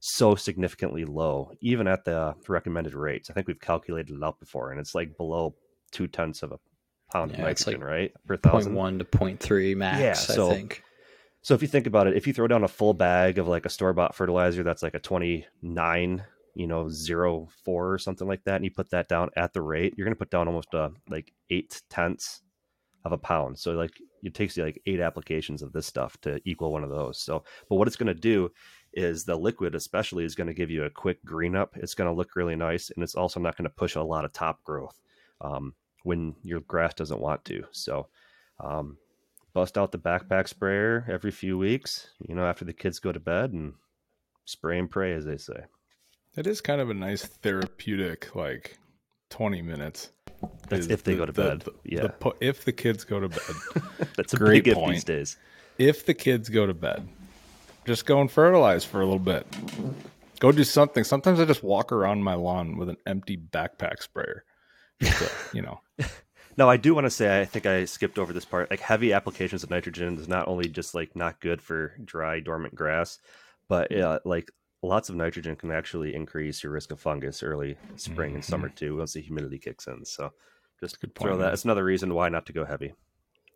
so 0.00 0.34
significantly 0.34 1.04
low, 1.04 1.52
even 1.60 1.86
at 1.86 2.04
the 2.04 2.34
recommended 2.46 2.94
rates. 2.94 3.30
I 3.30 3.32
think 3.32 3.46
we've 3.46 3.60
calculated 3.60 4.16
it 4.16 4.22
out 4.22 4.38
before, 4.38 4.70
and 4.70 4.80
it's 4.80 4.94
like 4.94 5.16
below 5.16 5.54
two 5.90 6.06
tenths 6.06 6.42
of 6.42 6.52
a 6.52 6.58
pound 7.12 7.30
Yeah, 7.32 7.38
of 7.38 7.42
nitrogen, 7.44 7.80
like 7.80 7.88
right? 7.90 8.12
Per 8.26 8.36
Point 8.36 8.42
thousand. 8.54 8.74
one 8.74 8.98
to 8.98 9.04
point 9.04 9.40
three 9.40 9.74
max, 9.74 10.00
Yeah, 10.00 10.12
so- 10.14 10.50
I 10.50 10.54
think. 10.54 10.82
So 11.40 11.54
if 11.54 11.62
you 11.62 11.68
think 11.68 11.86
about 11.86 12.08
it, 12.08 12.16
if 12.16 12.26
you 12.26 12.32
throw 12.34 12.48
down 12.48 12.64
a 12.64 12.68
full 12.68 12.92
bag 12.92 13.38
of 13.38 13.46
like 13.48 13.64
a 13.64 13.70
store 13.70 13.92
bought 13.92 14.14
fertilizer 14.14 14.64
that's 14.64 14.82
like 14.82 14.94
a 14.94 14.98
29, 14.98 16.24
you 16.54 16.66
know, 16.66 16.88
zero 16.88 17.48
four 17.64 17.92
or 17.92 17.98
something 17.98 18.26
like 18.26 18.42
that, 18.44 18.56
and 18.56 18.64
you 18.64 18.70
put 18.72 18.90
that 18.90 19.08
down 19.08 19.30
at 19.36 19.52
the 19.54 19.62
rate, 19.62 19.94
you're 19.96 20.04
going 20.04 20.14
to 20.14 20.18
put 20.18 20.30
down 20.30 20.48
almost 20.48 20.74
uh 20.74 20.90
like 21.08 21.32
eight 21.50 21.80
tenths 21.88 22.42
of 23.04 23.12
a 23.12 23.18
pound. 23.18 23.58
So 23.58 23.72
like 23.72 23.92
it 24.24 24.34
takes 24.34 24.56
you 24.56 24.64
like 24.64 24.82
eight 24.86 25.00
applications 25.00 25.62
of 25.62 25.72
this 25.72 25.86
stuff 25.86 26.20
to 26.22 26.40
equal 26.44 26.72
one 26.72 26.82
of 26.82 26.90
those. 26.90 27.18
So, 27.20 27.44
but 27.70 27.76
what 27.76 27.86
it's 27.86 27.96
going 27.96 28.08
to 28.08 28.20
do 28.20 28.50
is 28.92 29.24
the 29.24 29.36
liquid, 29.36 29.76
especially, 29.76 30.24
is 30.24 30.34
going 30.34 30.48
to 30.48 30.54
give 30.54 30.70
you 30.70 30.84
a 30.84 30.90
quick 30.90 31.24
green 31.24 31.54
up. 31.54 31.76
It's 31.76 31.94
going 31.94 32.10
to 32.10 32.16
look 32.16 32.34
really 32.34 32.56
nice, 32.56 32.90
and 32.90 33.02
it's 33.04 33.14
also 33.14 33.38
not 33.38 33.56
going 33.56 33.70
to 33.70 33.74
push 33.74 33.94
a 33.94 34.02
lot 34.02 34.24
of 34.24 34.32
top 34.32 34.62
growth 34.64 35.00
um, 35.40 35.72
when 36.08 36.34
your 36.42 36.60
grass 36.60 36.94
doesn't 36.94 37.20
want 37.20 37.44
to. 37.44 37.64
So, 37.70 38.06
um, 38.60 38.96
bust 39.52 39.76
out 39.76 39.92
the 39.92 39.98
backpack 39.98 40.48
sprayer 40.48 41.04
every 41.08 41.30
few 41.30 41.58
weeks, 41.58 42.08
you 42.26 42.34
know, 42.34 42.46
after 42.46 42.64
the 42.64 42.72
kids 42.72 42.98
go 42.98 43.12
to 43.12 43.20
bed 43.20 43.52
and 43.52 43.74
spray 44.46 44.78
and 44.78 44.90
pray, 44.90 45.12
as 45.12 45.24
they 45.26 45.36
say. 45.36 45.60
That 46.34 46.46
is 46.46 46.60
kind 46.62 46.80
of 46.80 46.88
a 46.88 46.94
nice 46.94 47.24
therapeutic, 47.26 48.34
like 48.34 48.78
twenty 49.28 49.60
minutes. 49.60 50.10
That's 50.68 50.86
if 50.86 51.02
they 51.02 51.12
the- 51.12 51.18
go 51.18 51.26
to 51.26 51.32
the- 51.32 51.42
bed. 51.42 51.60
the- 51.60 51.74
yeah. 51.84 52.02
the 52.02 52.08
po- 52.10 52.36
if 52.40 52.64
the 52.64 52.72
kids 52.72 53.04
go 53.04 53.20
to 53.20 53.28
bed. 53.28 53.56
That's 54.16 54.32
a 54.34 54.36
great 54.36 54.64
big 54.64 54.74
point. 54.74 54.92
these 54.94 55.04
days. 55.04 55.36
if 55.78 56.06
the 56.06 56.14
kids 56.14 56.48
go 56.48 56.64
to 56.66 56.74
bed, 56.74 57.06
just 57.86 58.06
go 58.06 58.20
and 58.20 58.30
fertilize 58.30 58.84
for 58.84 59.00
a 59.00 59.04
little 59.04 59.18
bit. 59.18 59.46
Go 60.40 60.52
do 60.52 60.64
something. 60.64 61.02
Sometimes 61.04 61.38
I 61.40 61.44
just 61.44 61.62
walk 61.64 61.90
around 61.92 62.22
my 62.22 62.34
lawn 62.34 62.76
with 62.78 62.88
an 62.88 62.96
empty 63.06 63.36
backpack 63.36 64.00
sprayer. 64.02 64.44
You 65.52 65.62
know, 65.62 65.80
No, 66.56 66.68
I 66.68 66.76
do 66.76 66.92
want 66.92 67.04
to 67.04 67.10
say 67.10 67.40
I 67.40 67.44
think 67.44 67.66
I 67.66 67.84
skipped 67.84 68.18
over 68.18 68.32
this 68.32 68.44
part. 68.44 68.68
Like 68.68 68.80
heavy 68.80 69.12
applications 69.12 69.62
of 69.62 69.70
nitrogen 69.70 70.18
is 70.18 70.26
not 70.26 70.48
only 70.48 70.68
just 70.68 70.92
like 70.94 71.14
not 71.14 71.40
good 71.40 71.62
for 71.62 71.94
dry 72.04 72.40
dormant 72.40 72.74
grass, 72.74 73.18
but 73.68 73.94
uh, 73.96 74.18
like 74.24 74.50
lots 74.82 75.08
of 75.08 75.14
nitrogen 75.14 75.54
can 75.54 75.70
actually 75.70 76.14
increase 76.16 76.62
your 76.64 76.72
risk 76.72 76.90
of 76.90 76.98
fungus 76.98 77.42
early 77.44 77.76
spring 77.96 78.34
and 78.34 78.44
summer 78.44 78.68
too 78.68 78.96
once 78.96 79.12
the 79.12 79.20
humidity 79.20 79.58
kicks 79.58 79.86
in. 79.86 80.04
So 80.04 80.32
just 80.80 81.00
Good 81.00 81.14
throw 81.14 81.30
point, 81.30 81.38
that. 81.38 81.44
man. 81.44 81.52
That's 81.52 81.64
another 81.64 81.84
reason 81.84 82.12
why 82.12 82.28
not 82.28 82.46
to 82.46 82.52
go 82.52 82.64
heavy. 82.64 82.92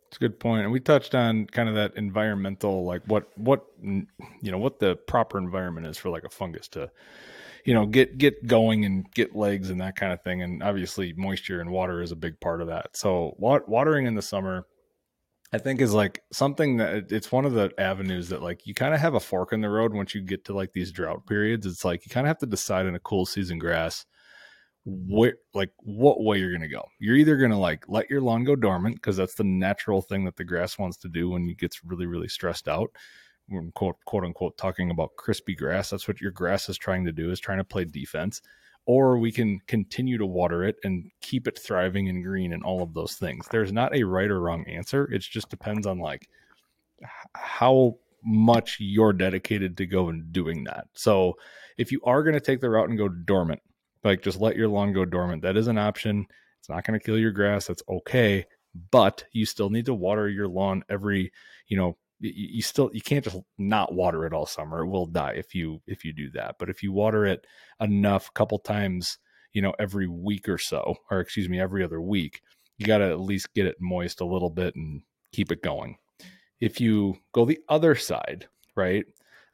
it's 0.07 0.15
a 0.17 0.19
good 0.21 0.39
point. 0.39 0.63
And 0.63 0.71
we 0.71 0.79
touched 0.79 1.13
on 1.13 1.45
kind 1.47 1.67
of 1.67 1.75
that 1.75 1.97
environmental, 1.97 2.85
like 2.85 3.01
what 3.05 3.27
what 3.37 3.65
you 3.81 4.07
know 4.51 4.57
what 4.57 4.79
the 4.79 4.95
proper 4.95 5.37
environment 5.37 5.87
is 5.87 5.97
for 5.97 6.09
like 6.09 6.23
a 6.23 6.29
fungus 6.29 6.69
to, 6.69 6.89
you 7.65 7.73
know, 7.73 7.85
get 7.85 8.17
get 8.17 8.45
going 8.47 8.85
and 8.85 9.09
get 9.13 9.35
legs 9.35 9.69
and 9.69 9.81
that 9.81 9.95
kind 9.95 10.13
of 10.13 10.21
thing. 10.23 10.41
And 10.41 10.61
obviously, 10.63 11.13
moisture 11.13 11.61
and 11.61 11.71
water 11.71 12.01
is 12.01 12.11
a 12.11 12.15
big 12.15 12.39
part 12.39 12.61
of 12.61 12.67
that. 12.67 12.95
So 12.97 13.35
wa- 13.37 13.61
watering 13.67 14.05
in 14.05 14.15
the 14.15 14.21
summer 14.21 14.65
I 15.53 15.59
think 15.59 15.81
is 15.81 15.93
like 15.93 16.23
something 16.31 16.77
that 16.77 17.11
it's 17.11 17.31
one 17.31 17.45
of 17.45 17.53
the 17.53 17.71
avenues 17.77 18.29
that 18.29 18.41
like 18.41 18.65
you 18.65 18.73
kind 18.73 18.95
of 18.95 18.99
have 18.99 19.13
a 19.13 19.19
fork 19.19 19.53
in 19.53 19.61
the 19.61 19.69
road 19.69 19.93
once 19.93 20.15
you 20.15 20.21
get 20.21 20.45
to 20.45 20.53
like 20.53 20.73
these 20.73 20.91
drought 20.91 21.27
periods. 21.27 21.67
It's 21.67 21.85
like 21.85 22.05
you 22.05 22.09
kind 22.09 22.25
of 22.25 22.29
have 22.29 22.39
to 22.39 22.47
decide 22.47 22.87
in 22.87 22.95
a 22.95 22.99
cool 22.99 23.27
season 23.27 23.59
grass 23.59 24.03
where 24.83 25.35
like 25.53 25.69
what 25.77 26.23
way 26.23 26.39
you're 26.39 26.51
gonna 26.51 26.67
go. 26.67 26.83
You're 26.99 27.17
either 27.17 27.37
gonna 27.37 27.59
like 27.59 27.85
let 27.87 28.09
your 28.09 28.19
lawn 28.19 28.43
go 28.45 28.55
dormant 28.55 28.95
because 28.95 29.15
that's 29.15 29.35
the 29.35 29.43
natural 29.43 30.01
thing 30.01 30.25
that 30.25 30.37
the 30.37 30.43
grass 30.43 30.79
wants 30.79 30.97
to 30.97 31.07
do 31.07 31.29
when 31.29 31.47
it 31.47 31.59
gets 31.59 31.83
really 31.83 32.07
really 32.07 32.27
stressed 32.27 32.67
out. 32.67 32.89
Quote 33.75 33.95
quote 34.05 34.23
unquote 34.23 34.57
talking 34.57 34.91
about 34.91 35.15
crispy 35.15 35.55
grass. 35.55 35.89
That's 35.89 36.07
what 36.07 36.21
your 36.21 36.31
grass 36.31 36.69
is 36.69 36.77
trying 36.77 37.05
to 37.05 37.11
do 37.11 37.31
is 37.31 37.39
trying 37.39 37.59
to 37.59 37.63
play 37.63 37.85
defense. 37.85 38.41
Or 38.85 39.17
we 39.17 39.31
can 39.31 39.61
continue 39.67 40.17
to 40.17 40.25
water 40.25 40.63
it 40.65 40.75
and 40.83 41.09
keep 41.21 41.47
it 41.47 41.57
thriving 41.57 42.09
and 42.09 42.23
green 42.23 42.51
and 42.51 42.63
all 42.63 42.83
of 42.83 42.93
those 42.93 43.15
things. 43.15 43.47
There's 43.49 43.71
not 43.71 43.95
a 43.95 44.03
right 44.03 44.29
or 44.29 44.41
wrong 44.41 44.65
answer. 44.67 45.09
It 45.11 45.21
just 45.21 45.49
depends 45.49 45.87
on 45.87 45.99
like 45.99 46.27
how 47.33 47.97
much 48.25 48.77
you're 48.79 49.13
dedicated 49.13 49.77
to 49.77 49.85
go 49.85 50.09
and 50.09 50.31
doing 50.31 50.63
that. 50.65 50.87
So 50.93 51.35
if 51.77 51.91
you 51.91 52.01
are 52.03 52.23
going 52.23 52.33
to 52.33 52.39
take 52.39 52.61
the 52.61 52.69
route 52.69 52.89
and 52.89 52.97
go 52.97 53.07
dormant, 53.07 53.61
like 54.03 54.21
just 54.21 54.39
let 54.39 54.55
your 54.55 54.67
lawn 54.67 54.93
go 54.93 55.05
dormant, 55.05 55.41
that 55.43 55.57
is 55.57 55.67
an 55.67 55.77
option. 55.77 56.25
It's 56.59 56.69
not 56.69 56.85
going 56.85 56.99
to 56.99 57.05
kill 57.05 57.17
your 57.17 57.31
grass. 57.31 57.67
That's 57.67 57.83
okay. 57.87 58.45
But 58.91 59.23
you 59.31 59.45
still 59.45 59.69
need 59.69 59.85
to 59.85 59.93
water 59.93 60.27
your 60.29 60.47
lawn 60.47 60.83
every, 60.89 61.31
you 61.67 61.77
know, 61.77 61.97
you 62.23 62.61
still 62.61 62.89
you 62.93 63.01
can't 63.01 63.25
just 63.25 63.37
not 63.57 63.93
water 63.93 64.25
it 64.25 64.33
all 64.33 64.45
summer 64.45 64.83
it 64.83 64.87
will 64.87 65.05
die 65.05 65.33
if 65.33 65.53
you 65.53 65.81
if 65.87 66.05
you 66.05 66.13
do 66.13 66.29
that 66.31 66.55
but 66.57 66.69
if 66.69 66.81
you 66.81 66.91
water 66.91 67.25
it 67.25 67.45
enough 67.81 68.29
a 68.29 68.31
couple 68.31 68.57
times 68.59 69.17
you 69.51 69.61
know 69.61 69.73
every 69.79 70.07
week 70.07 70.47
or 70.47 70.57
so 70.57 70.95
or 71.11 71.19
excuse 71.19 71.49
me 71.49 71.59
every 71.59 71.83
other 71.83 72.01
week 72.01 72.41
you 72.77 72.85
got 72.85 72.99
to 72.99 73.09
at 73.09 73.19
least 73.19 73.53
get 73.53 73.65
it 73.65 73.77
moist 73.79 74.21
a 74.21 74.25
little 74.25 74.49
bit 74.49 74.75
and 74.75 75.01
keep 75.31 75.51
it 75.51 75.61
going. 75.61 75.97
If 76.59 76.79
you 76.79 77.17
go 77.33 77.45
the 77.45 77.59
other 77.69 77.95
side 77.95 78.47
right 78.75 79.05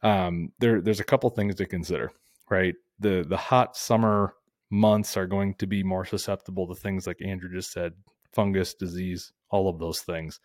um, 0.02 0.52
there 0.60 0.82
there's 0.82 1.00
a 1.00 1.06
couple 1.06 1.30
things 1.30 1.56
to 1.56 1.66
consider 1.66 2.12
right? 2.50 2.76
The 3.00 3.26
the 3.28 3.38
hot 3.38 3.76
summer 3.78 4.34
months 4.72 5.18
are 5.18 5.28
going 5.28 5.56
to 5.56 5.68
be 5.68 5.84
more 5.84 6.06
susceptible 6.06 6.68
to 6.68 6.76
things 6.76 7.08
like 7.08 7.18
andrew 7.24 7.52
just 7.52 7.72
said 7.72 7.92
fungus 8.34 8.76
disease 8.76 9.32
all 9.50 9.68
of 9.68 9.80
those 9.80 10.02
things. 10.02 10.40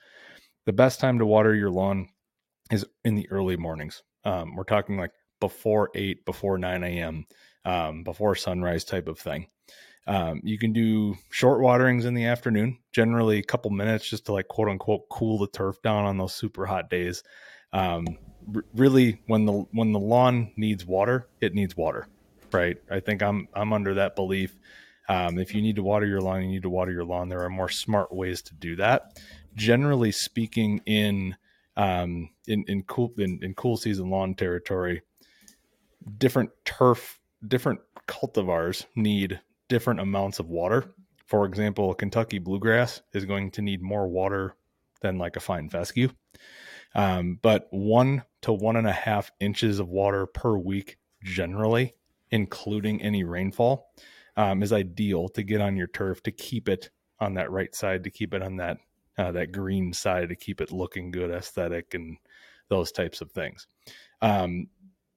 The 0.64 0.72
best 0.72 0.98
time 0.98 1.18
to 1.18 1.26
water 1.26 1.54
your 1.54 1.70
lawn 1.70 2.08
is 2.74 2.86
in 3.04 3.14
the 3.14 3.30
early 3.30 3.56
mornings. 3.56 4.02
Um, 4.24 4.54
we're 4.54 4.64
talking 4.64 4.98
like 4.98 5.12
before 5.40 5.90
eight, 5.94 6.24
before 6.24 6.58
nine 6.58 6.84
a.m., 6.84 7.26
um, 7.64 8.04
before 8.04 8.34
sunrise 8.34 8.84
type 8.84 9.08
of 9.08 9.18
thing. 9.18 9.48
Um, 10.06 10.40
you 10.44 10.58
can 10.58 10.72
do 10.72 11.16
short 11.30 11.60
waterings 11.60 12.04
in 12.04 12.14
the 12.14 12.26
afternoon, 12.26 12.78
generally 12.92 13.38
a 13.38 13.42
couple 13.42 13.70
minutes, 13.70 14.08
just 14.08 14.26
to 14.26 14.32
like 14.32 14.48
quote 14.48 14.68
unquote 14.68 15.08
cool 15.08 15.38
the 15.38 15.46
turf 15.46 15.80
down 15.82 16.04
on 16.04 16.18
those 16.18 16.34
super 16.34 16.66
hot 16.66 16.90
days. 16.90 17.22
Um, 17.72 18.06
r- 18.54 18.64
really, 18.74 19.22
when 19.26 19.46
the 19.46 19.52
when 19.72 19.92
the 19.92 19.98
lawn 19.98 20.52
needs 20.56 20.84
water, 20.84 21.28
it 21.40 21.54
needs 21.54 21.76
water, 21.76 22.06
right? 22.52 22.76
I 22.90 23.00
think 23.00 23.22
I'm 23.22 23.48
I'm 23.54 23.72
under 23.72 23.94
that 23.94 24.14
belief. 24.14 24.56
Um, 25.08 25.38
if 25.38 25.54
you 25.54 25.62
need 25.62 25.76
to 25.76 25.82
water 25.82 26.06
your 26.06 26.20
lawn, 26.20 26.42
you 26.42 26.48
need 26.48 26.62
to 26.62 26.70
water 26.70 26.92
your 26.92 27.04
lawn. 27.04 27.28
There 27.28 27.42
are 27.42 27.50
more 27.50 27.68
smart 27.68 28.14
ways 28.14 28.42
to 28.42 28.54
do 28.54 28.76
that. 28.76 29.18
Generally 29.54 30.12
speaking, 30.12 30.80
in 30.86 31.36
um, 31.76 32.30
in 32.46 32.64
in 32.68 32.82
cool 32.82 33.12
in, 33.18 33.40
in 33.42 33.54
cool 33.54 33.76
season 33.76 34.10
lawn 34.10 34.34
territory, 34.34 35.02
different 36.18 36.50
turf, 36.64 37.20
different 37.46 37.80
cultivars 38.06 38.86
need 38.94 39.40
different 39.68 40.00
amounts 40.00 40.38
of 40.38 40.48
water. 40.48 40.94
For 41.26 41.46
example, 41.46 41.94
Kentucky 41.94 42.38
bluegrass 42.38 43.02
is 43.12 43.24
going 43.24 43.50
to 43.52 43.62
need 43.62 43.82
more 43.82 44.06
water 44.06 44.56
than 45.00 45.18
like 45.18 45.36
a 45.36 45.40
fine 45.40 45.68
fescue. 45.68 46.10
Um, 46.94 47.38
but 47.42 47.66
one 47.70 48.22
to 48.42 48.52
one 48.52 48.76
and 48.76 48.86
a 48.86 48.92
half 48.92 49.32
inches 49.40 49.80
of 49.80 49.88
water 49.88 50.26
per 50.26 50.56
week, 50.56 50.98
generally, 51.22 51.94
including 52.30 53.02
any 53.02 53.24
rainfall, 53.24 53.90
um, 54.36 54.62
is 54.62 54.72
ideal 54.72 55.28
to 55.30 55.42
get 55.42 55.60
on 55.60 55.76
your 55.76 55.86
turf 55.88 56.22
to 56.24 56.30
keep 56.30 56.68
it 56.68 56.90
on 57.18 57.34
that 57.34 57.50
right 57.50 57.74
side, 57.74 58.04
to 58.04 58.10
keep 58.10 58.34
it 58.34 58.42
on 58.42 58.56
that 58.56 58.78
uh, 59.18 59.32
that 59.32 59.52
green 59.52 59.92
side 59.92 60.28
to 60.28 60.36
keep 60.36 60.60
it 60.60 60.72
looking 60.72 61.10
good, 61.10 61.30
aesthetic, 61.30 61.94
and 61.94 62.16
those 62.68 62.92
types 62.92 63.20
of 63.20 63.30
things. 63.32 63.66
Um, 64.20 64.68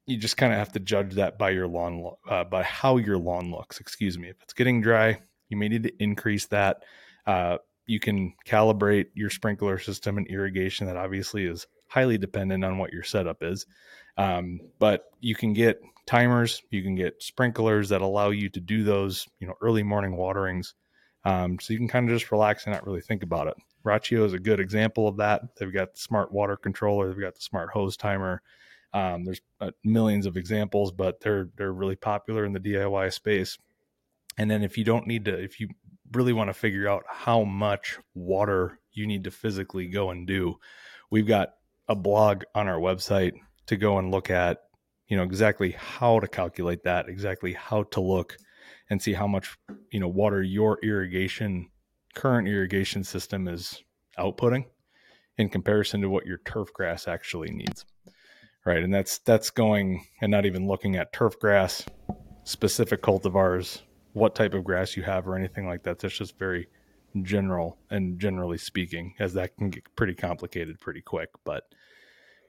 you 0.05 0.17
just 0.17 0.37
kind 0.37 0.53
of 0.53 0.59
have 0.59 0.71
to 0.73 0.79
judge 0.79 1.15
that 1.15 1.37
by 1.37 1.49
your 1.49 1.67
lawn, 1.67 2.11
uh, 2.29 2.43
by 2.45 2.63
how 2.63 2.97
your 2.97 3.17
lawn 3.17 3.51
looks. 3.51 3.79
Excuse 3.79 4.17
me. 4.17 4.29
If 4.29 4.41
it's 4.41 4.53
getting 4.53 4.81
dry, 4.81 5.19
you 5.49 5.57
may 5.57 5.67
need 5.67 5.83
to 5.83 6.03
increase 6.03 6.45
that. 6.47 6.83
Uh, 7.25 7.57
you 7.85 7.99
can 7.99 8.33
calibrate 8.45 9.07
your 9.15 9.29
sprinkler 9.29 9.79
system 9.79 10.17
and 10.17 10.27
irrigation. 10.27 10.87
That 10.87 10.97
obviously 10.97 11.45
is 11.45 11.67
highly 11.89 12.17
dependent 12.17 12.63
on 12.63 12.77
what 12.77 12.93
your 12.93 13.03
setup 13.03 13.41
is. 13.41 13.65
Um, 14.17 14.59
but 14.79 15.05
you 15.19 15.35
can 15.35 15.53
get 15.53 15.79
timers, 16.05 16.61
you 16.71 16.83
can 16.83 16.95
get 16.95 17.21
sprinklers 17.21 17.89
that 17.89 18.01
allow 18.01 18.29
you 18.29 18.49
to 18.49 18.59
do 18.59 18.83
those, 18.83 19.27
you 19.39 19.47
know, 19.47 19.53
early 19.61 19.83
morning 19.83 20.15
waterings. 20.15 20.73
Um, 21.23 21.59
so 21.59 21.73
you 21.73 21.79
can 21.79 21.87
kind 21.87 22.09
of 22.09 22.17
just 22.17 22.31
relax 22.31 22.65
and 22.65 22.73
not 22.73 22.85
really 22.85 23.01
think 23.01 23.23
about 23.23 23.47
it. 23.47 23.55
Rachio 23.88 24.25
is 24.25 24.34
a 24.34 24.39
good 24.39 24.60
example 24.60 25.08
of 25.08 25.17
that. 25.17 25.41
They've 25.56 25.74
got 25.74 25.94
the 25.94 26.00
smart 26.00 26.32
water 26.32 26.58
controller, 26.58 27.08
they've 27.08 27.20
got 27.20 27.36
the 27.36 27.41
smart 27.41 27.70
hose 27.70 27.98
timer. 27.98 28.41
Um, 28.94 29.25
there's 29.25 29.41
uh, 29.60 29.72
millions 29.84 30.25
of 30.25 30.38
examples, 30.38 30.91
but 30.91 31.20
they're 31.20 31.50
they're 31.58 31.74
really 31.74 31.96
popular 31.96 32.46
in 32.46 32.53
the 32.53 32.60
DIY 32.60 33.13
space. 33.13 33.58
And 34.38 34.50
then 34.50 34.63
if 34.63 34.77
you 34.77 34.84
don't 34.84 35.08
need 35.08 35.25
to, 35.25 35.38
if 35.38 35.60
you 35.60 35.70
really 36.13 36.34
want 36.34 36.50
to 36.50 36.53
figure 36.53 36.88
out 36.88 37.03
how 37.10 37.43
much 37.43 37.97
water 38.13 38.80
you 38.93 39.08
need 39.08 39.23
to 39.26 39.32
physically 39.32 39.88
go 39.88 40.12
and 40.12 40.28
do, 40.28 40.58
we've 41.10 41.28
got 41.28 41.54
a 41.88 41.95
blog 41.95 42.43
on 42.54 42.67
our 42.67 42.80
website 42.80 43.34
to 43.67 43.76
go 43.76 43.97
and 43.97 44.12
look 44.12 44.30
at, 44.30 44.63
you 45.08 45.17
know, 45.17 45.23
exactly 45.23 45.71
how 45.71 46.19
to 46.19 46.28
calculate 46.28 46.84
that, 46.84 47.10
exactly 47.10 47.54
how 47.54 47.84
to 47.84 48.02
look 48.02 48.38
and 48.89 49.02
see 49.02 49.13
how 49.13 49.28
much, 49.28 49.58
you 49.91 50.00
know, 50.00 50.08
water 50.08 50.41
your 50.43 50.78
irrigation 50.84 51.69
current 52.17 52.47
irrigation 52.47 53.03
system 53.03 53.47
is 53.47 53.82
outputting 54.19 54.65
in 55.38 55.49
comparison 55.49 56.01
to 56.01 56.10
what 56.10 56.25
your 56.25 56.39
turf 56.39 56.73
grass 56.73 57.08
actually 57.08 57.51
needs 57.51 57.86
right? 58.67 58.84
And 58.84 58.93
that's 58.93 59.19
that's 59.19 59.49
going 59.49 60.06
and 60.21 60.30
not 60.30 60.45
even 60.45 60.67
looking 60.67 60.97
at 60.97 61.13
turf 61.13 61.39
grass 61.39 61.86
specific 62.43 63.01
cultivars 63.01 63.82
what 64.12 64.36
type 64.36 64.53
of 64.53 64.63
grass 64.63 64.97
you 64.97 65.03
have 65.03 65.27
or 65.27 65.36
anything 65.36 65.67
like 65.67 65.84
that. 65.84 65.99
That's 65.99 66.17
just 66.17 66.38
very 66.38 66.67
general 67.23 67.77
and 67.89 68.19
generally 68.19 68.58
speaking 68.58 69.13
as 69.19 69.34
that 69.34 69.56
can 69.56 69.69
get 69.69 69.84
pretty 69.95 70.13
complicated 70.13 70.80
pretty 70.82 71.01
quick. 71.01 71.30
But 71.45 71.63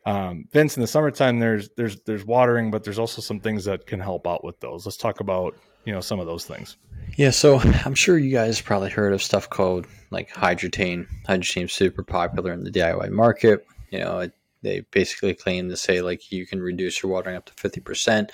um, 0.06 0.46
Vince, 0.52 0.76
in 0.76 0.80
the 0.80 0.86
summertime, 0.88 1.38
there's 1.38 1.68
there's 1.76 2.00
there's 2.00 2.24
watering, 2.24 2.72
but 2.72 2.82
there's 2.82 2.98
also 2.98 3.22
some 3.22 3.38
things 3.38 3.64
that 3.66 3.86
can 3.86 4.00
help 4.00 4.26
out 4.26 4.42
with 4.42 4.58
those. 4.58 4.86
Let's 4.86 4.96
talk 4.96 5.20
about 5.20 5.54
you 5.88 5.94
know 5.94 6.02
some 6.02 6.20
of 6.20 6.26
those 6.26 6.44
things. 6.44 6.76
Yeah, 7.16 7.30
so 7.30 7.58
I'm 7.86 7.94
sure 7.94 8.18
you 8.18 8.30
guys 8.30 8.60
probably 8.60 8.90
heard 8.90 9.14
of 9.14 9.22
stuff 9.22 9.48
called 9.48 9.86
like 10.10 10.30
Hydretain. 10.30 11.06
Hydretain's 11.26 11.72
super 11.72 12.02
popular 12.02 12.52
in 12.52 12.62
the 12.62 12.70
DIY 12.70 13.10
market. 13.10 13.66
You 13.88 14.00
know, 14.00 14.18
it, 14.18 14.34
they 14.60 14.80
basically 14.90 15.32
claim 15.32 15.70
to 15.70 15.78
say 15.78 16.02
like 16.02 16.30
you 16.30 16.46
can 16.46 16.60
reduce 16.60 17.02
your 17.02 17.10
watering 17.10 17.36
up 17.36 17.46
to 17.46 17.54
50%, 17.54 18.28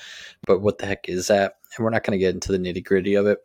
but 0.48 0.62
what 0.62 0.78
the 0.78 0.86
heck 0.86 1.08
is 1.08 1.28
that? 1.28 1.58
And 1.76 1.84
we're 1.84 1.90
not 1.90 2.02
going 2.02 2.18
to 2.18 2.24
get 2.24 2.34
into 2.34 2.50
the 2.50 2.58
nitty 2.58 2.84
gritty 2.84 3.14
of 3.14 3.26
it. 3.26 3.38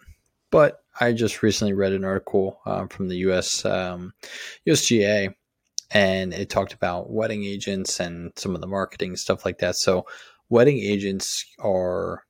But 0.50 0.80
I 1.00 1.14
just 1.14 1.44
recently 1.44 1.74
read 1.74 1.94
an 1.94 2.04
article 2.04 2.62
um, 2.66 2.88
from 2.88 3.10
the 3.10 3.18
US 3.18 3.64
um, 3.64 4.14
USGA 4.66 5.36
and 5.92 6.34
it 6.34 6.50
talked 6.50 6.74
about 6.74 7.12
wetting 7.12 7.44
agents 7.44 8.00
and 8.00 8.32
some 8.38 8.56
of 8.56 8.62
the 8.62 8.68
marketing 8.68 9.16
stuff 9.18 9.46
like 9.46 9.60
that. 9.60 9.76
So, 9.76 10.08
wetting 10.50 10.80
agents 10.80 11.46
are 11.60 12.24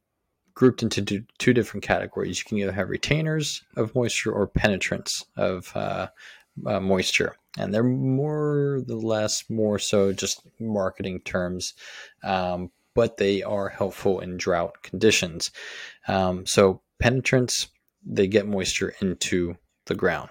grouped 0.59 0.83
into 0.83 1.23
two, 1.37 1.53
different 1.53 1.85
categories. 1.85 2.37
You 2.37 2.43
can 2.43 2.57
either 2.57 2.73
have 2.73 2.89
retainers 2.89 3.63
of 3.77 3.95
moisture 3.95 4.33
or 4.33 4.45
penetrants 4.45 5.23
of 5.37 5.71
uh, 5.73 6.07
uh, 6.67 6.81
moisture, 6.81 7.37
and 7.57 7.73
they're 7.73 7.81
more 7.81 8.75
or 8.75 8.79
less 8.85 9.49
more 9.49 9.79
so 9.79 10.11
just 10.11 10.41
marketing 10.59 11.21
terms, 11.21 11.75
um, 12.23 12.71
but 12.93 13.15
they 13.15 13.41
are 13.41 13.69
helpful 13.69 14.19
in 14.19 14.35
drought 14.35 14.83
conditions. 14.83 15.49
Um, 16.09 16.45
so, 16.45 16.81
penetrants 16.99 17.69
they 18.05 18.27
get 18.27 18.45
moisture 18.45 18.93
into 18.99 19.55
the 19.85 19.95
ground 19.95 20.29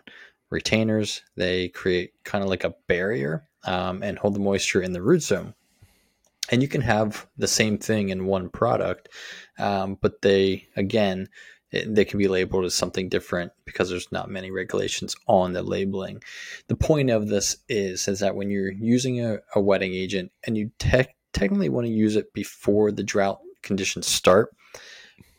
retainers. 0.50 1.22
They 1.36 1.68
create 1.68 2.12
kind 2.24 2.44
of 2.44 2.50
like 2.50 2.64
a 2.64 2.74
barrier 2.86 3.48
um, 3.64 4.02
and 4.02 4.18
hold 4.18 4.34
the 4.34 4.40
moisture 4.40 4.82
in 4.82 4.92
the 4.92 5.00
root 5.00 5.22
zone. 5.22 5.54
And 6.50 6.62
you 6.62 6.68
can 6.68 6.80
have 6.80 7.26
the 7.36 7.48
same 7.48 7.78
thing 7.78 8.08
in 8.08 8.26
one 8.26 8.48
product, 8.48 9.08
um, 9.58 9.98
but 10.00 10.22
they, 10.22 10.66
again, 10.76 11.28
it, 11.70 11.94
they 11.94 12.04
can 12.04 12.18
be 12.18 12.28
labeled 12.28 12.64
as 12.64 12.74
something 12.74 13.08
different 13.08 13.52
because 13.64 13.90
there's 13.90 14.10
not 14.10 14.30
many 14.30 14.50
regulations 14.50 15.14
on 15.26 15.52
the 15.52 15.62
labeling. 15.62 16.22
The 16.68 16.76
point 16.76 17.10
of 17.10 17.28
this 17.28 17.58
is, 17.68 18.08
is 18.08 18.20
that 18.20 18.34
when 18.34 18.50
you're 18.50 18.72
using 18.72 19.24
a, 19.24 19.38
a 19.54 19.60
wetting 19.60 19.92
agent 19.92 20.32
and 20.46 20.56
you 20.56 20.70
te- 20.78 21.14
technically 21.32 21.68
want 21.68 21.86
to 21.86 21.92
use 21.92 22.16
it 22.16 22.32
before 22.32 22.90
the 22.92 23.02
drought 23.02 23.40
conditions 23.62 24.06
start, 24.06 24.54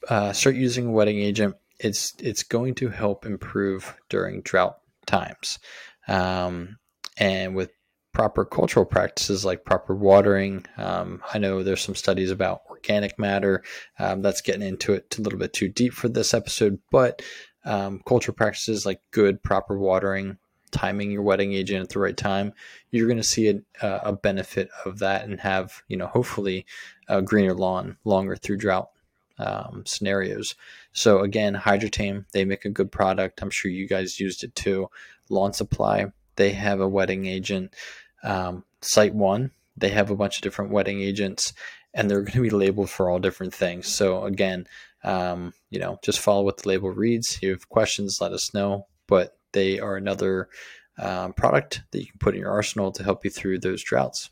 uh, 0.08 0.34
start 0.34 0.56
using 0.56 0.88
a 0.88 0.92
wetting 0.92 1.20
agent. 1.20 1.56
It's 1.80 2.14
it's 2.20 2.44
going 2.44 2.76
to 2.76 2.90
help 2.90 3.26
improve 3.26 3.96
during 4.10 4.42
drought 4.42 4.80
times. 5.06 5.60
Um, 6.08 6.78
and 7.18 7.56
with 7.56 7.72
proper 8.14 8.44
cultural 8.44 8.86
practices 8.86 9.46
like 9.46 9.66
proper 9.66 9.96
watering, 9.96 10.66
um, 10.78 11.22
I 11.34 11.38
know 11.38 11.64
there's 11.64 11.82
some 11.82 11.96
studies 11.96 12.32
about 12.32 12.64
organic 12.70 13.18
matter. 13.20 13.64
Um, 13.98 14.22
that's 14.22 14.42
getting 14.42 14.68
into 14.68 14.94
it 14.94 15.16
a 15.18 15.22
little 15.22 15.40
bit 15.40 15.54
too 15.54 15.70
deep 15.70 15.94
for 15.94 16.10
this 16.10 16.34
episode, 16.34 16.80
but 16.92 17.22
um, 17.66 18.02
cultural 18.06 18.36
practices 18.36 18.86
like 18.86 19.02
good, 19.12 19.44
proper 19.44 19.78
watering, 19.78 20.38
timing 20.72 21.12
your 21.12 21.22
wetting 21.22 21.54
agent 21.54 21.84
at 21.84 21.90
the 21.90 22.00
right 22.00 22.18
time, 22.18 22.54
you're 22.92 23.08
going 23.08 23.18
to 23.18 23.24
see 23.24 23.50
a, 23.50 23.60
a 23.82 24.14
benefit 24.14 24.70
of 24.86 25.00
that 25.00 25.26
and 25.26 25.40
have, 25.40 25.82
you 25.88 25.98
know, 25.98 26.08
hopefully 26.08 26.66
a 27.08 27.22
greener 27.22 27.54
lawn 27.54 27.98
longer 28.06 28.36
through 28.36 28.58
drought 28.58 28.90
um, 29.38 29.84
scenarios. 29.86 30.56
So 30.92 31.20
again, 31.20 31.56
Hydretain, 31.56 32.26
they 32.34 32.46
make 32.46 32.66
a 32.66 32.70
good 32.70 32.92
product. 32.92 33.42
I'm 33.42 33.50
sure 33.50 33.72
you 33.72 33.88
guys 33.88 34.20
used 34.20 34.44
it 34.44 34.56
too. 34.56 34.90
Lawn 35.30 35.54
Supply, 35.54 36.12
they 36.40 36.54
have 36.54 36.80
a 36.80 36.88
wetting 36.88 37.26
agent. 37.26 37.74
Um, 38.24 38.64
SiteOne, 38.82 39.52
they 39.76 39.90
have 39.90 40.10
a 40.10 40.16
bunch 40.16 40.38
of 40.38 40.42
different 40.42 40.72
wetting 40.72 41.02
agents, 41.02 41.54
and 41.94 42.10
they're 42.10 42.22
going 42.24 42.32
to 42.32 42.42
be 42.42 42.50
labeled 42.50 42.90
for 42.90 43.10
all 43.10 43.20
different 43.20 43.54
things. 43.54 43.88
So 43.88 44.24
again, 44.24 44.66
um, 45.04 45.54
you 45.70 45.80
know, 45.80 46.00
just 46.02 46.20
follow 46.20 46.44
what 46.44 46.58
the 46.58 46.70
label 46.70 46.90
reads. 46.92 47.36
If 47.36 47.44
you 47.44 47.50
have 47.52 47.68
questions, 47.70 48.20
let 48.22 48.32
us 48.32 48.54
know. 48.54 48.88
But 49.06 49.38
they 49.52 49.80
are 49.80 49.98
another 49.98 50.48
um, 50.98 51.34
product 51.34 51.82
that 51.92 52.00
you 52.00 52.06
can 52.06 52.20
put 52.20 52.36
in 52.36 52.42
your 52.42 52.52
arsenal 52.52 52.92
to 52.94 53.04
help 53.04 53.26
you 53.26 53.32
through 53.32 53.60
those 53.60 53.84
droughts. 53.84 54.30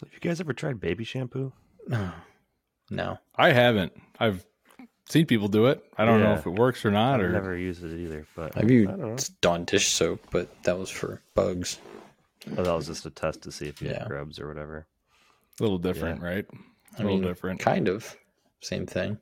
Have 0.00 0.12
you 0.12 0.20
guys 0.20 0.40
ever 0.40 0.52
tried 0.52 0.80
baby 0.80 1.04
shampoo? 1.04 1.52
No, 1.86 2.12
no. 2.90 3.18
I 3.36 3.52
haven't. 3.52 3.92
I've 4.18 4.44
seen 5.08 5.26
people 5.26 5.48
do 5.48 5.66
it. 5.66 5.84
I 5.96 6.04
don't 6.04 6.20
know 6.20 6.34
if 6.34 6.46
it 6.46 6.50
works 6.50 6.84
or 6.84 6.90
not. 6.90 7.20
I've 7.20 7.26
Or 7.26 7.32
never 7.32 7.56
used 7.56 7.82
it 7.84 7.96
either, 7.98 8.26
but 8.34 8.56
I've 8.56 8.70
used 8.70 8.96
don't. 8.98 9.30
Dawn 9.40 9.64
dish 9.64 9.88
soap, 9.88 10.20
but 10.30 10.48
that 10.64 10.78
was 10.78 10.90
for 10.90 11.20
bugs. 11.34 11.78
Oh, 12.56 12.62
that 12.62 12.72
was 12.74 12.86
just 12.86 13.06
a 13.06 13.10
test 13.10 13.42
to 13.42 13.52
see 13.52 13.66
if 13.66 13.80
you 13.82 13.88
Yeah. 13.88 14.00
had 14.00 14.08
grubs 14.08 14.38
or 14.38 14.48
whatever. 14.48 14.86
a 15.58 15.62
little 15.62 15.78
different, 15.78 16.20
right? 16.22 16.44
A 16.52 16.56
I 17.00 17.02
little 17.02 17.18
mean, 17.18 17.22
different. 17.26 17.60
kind 17.60 17.88
of 17.88 18.16
same 18.60 18.86
thing. 18.86 19.18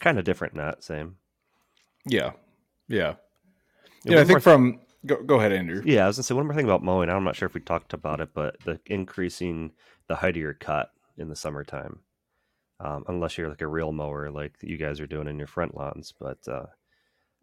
Kind 0.00 0.18
of 0.18 0.24
different, 0.24 0.54
not 0.54 0.82
same. 0.84 1.16
Yeah, 2.06 2.32
yeah, 2.88 3.14
yeah. 4.04 4.16
I 4.20 4.24
think 4.24 4.28
more 4.30 4.40
from 4.40 4.80
go 5.06 5.22
go 5.22 5.38
ahead, 5.38 5.52
Andrew. 5.52 5.82
Yeah, 5.84 6.04
I 6.04 6.06
was 6.08 6.16
gonna 6.16 6.24
say 6.24 6.34
one 6.34 6.46
more 6.46 6.54
thing 6.54 6.64
about 6.66 6.82
mowing. 6.82 7.08
I'm 7.08 7.24
not 7.24 7.36
sure 7.36 7.46
if 7.46 7.54
we 7.54 7.60
talked 7.60 7.92
about 7.94 8.20
it, 8.20 8.30
but 8.34 8.58
the 8.64 8.80
increasing 8.86 9.72
the 10.08 10.16
height 10.16 10.36
of 10.36 10.42
your 10.42 10.52
cut 10.54 10.90
in 11.16 11.28
the 11.28 11.36
summertime, 11.36 12.00
um, 12.80 13.04
unless 13.08 13.38
you're 13.38 13.48
like 13.48 13.62
a 13.62 13.66
real 13.66 13.92
mower 13.92 14.30
like 14.30 14.54
you 14.62 14.76
guys 14.76 15.00
are 15.00 15.06
doing 15.06 15.28
in 15.28 15.38
your 15.38 15.46
front 15.46 15.76
lawns, 15.76 16.12
but 16.18 16.38
uh, 16.48 16.66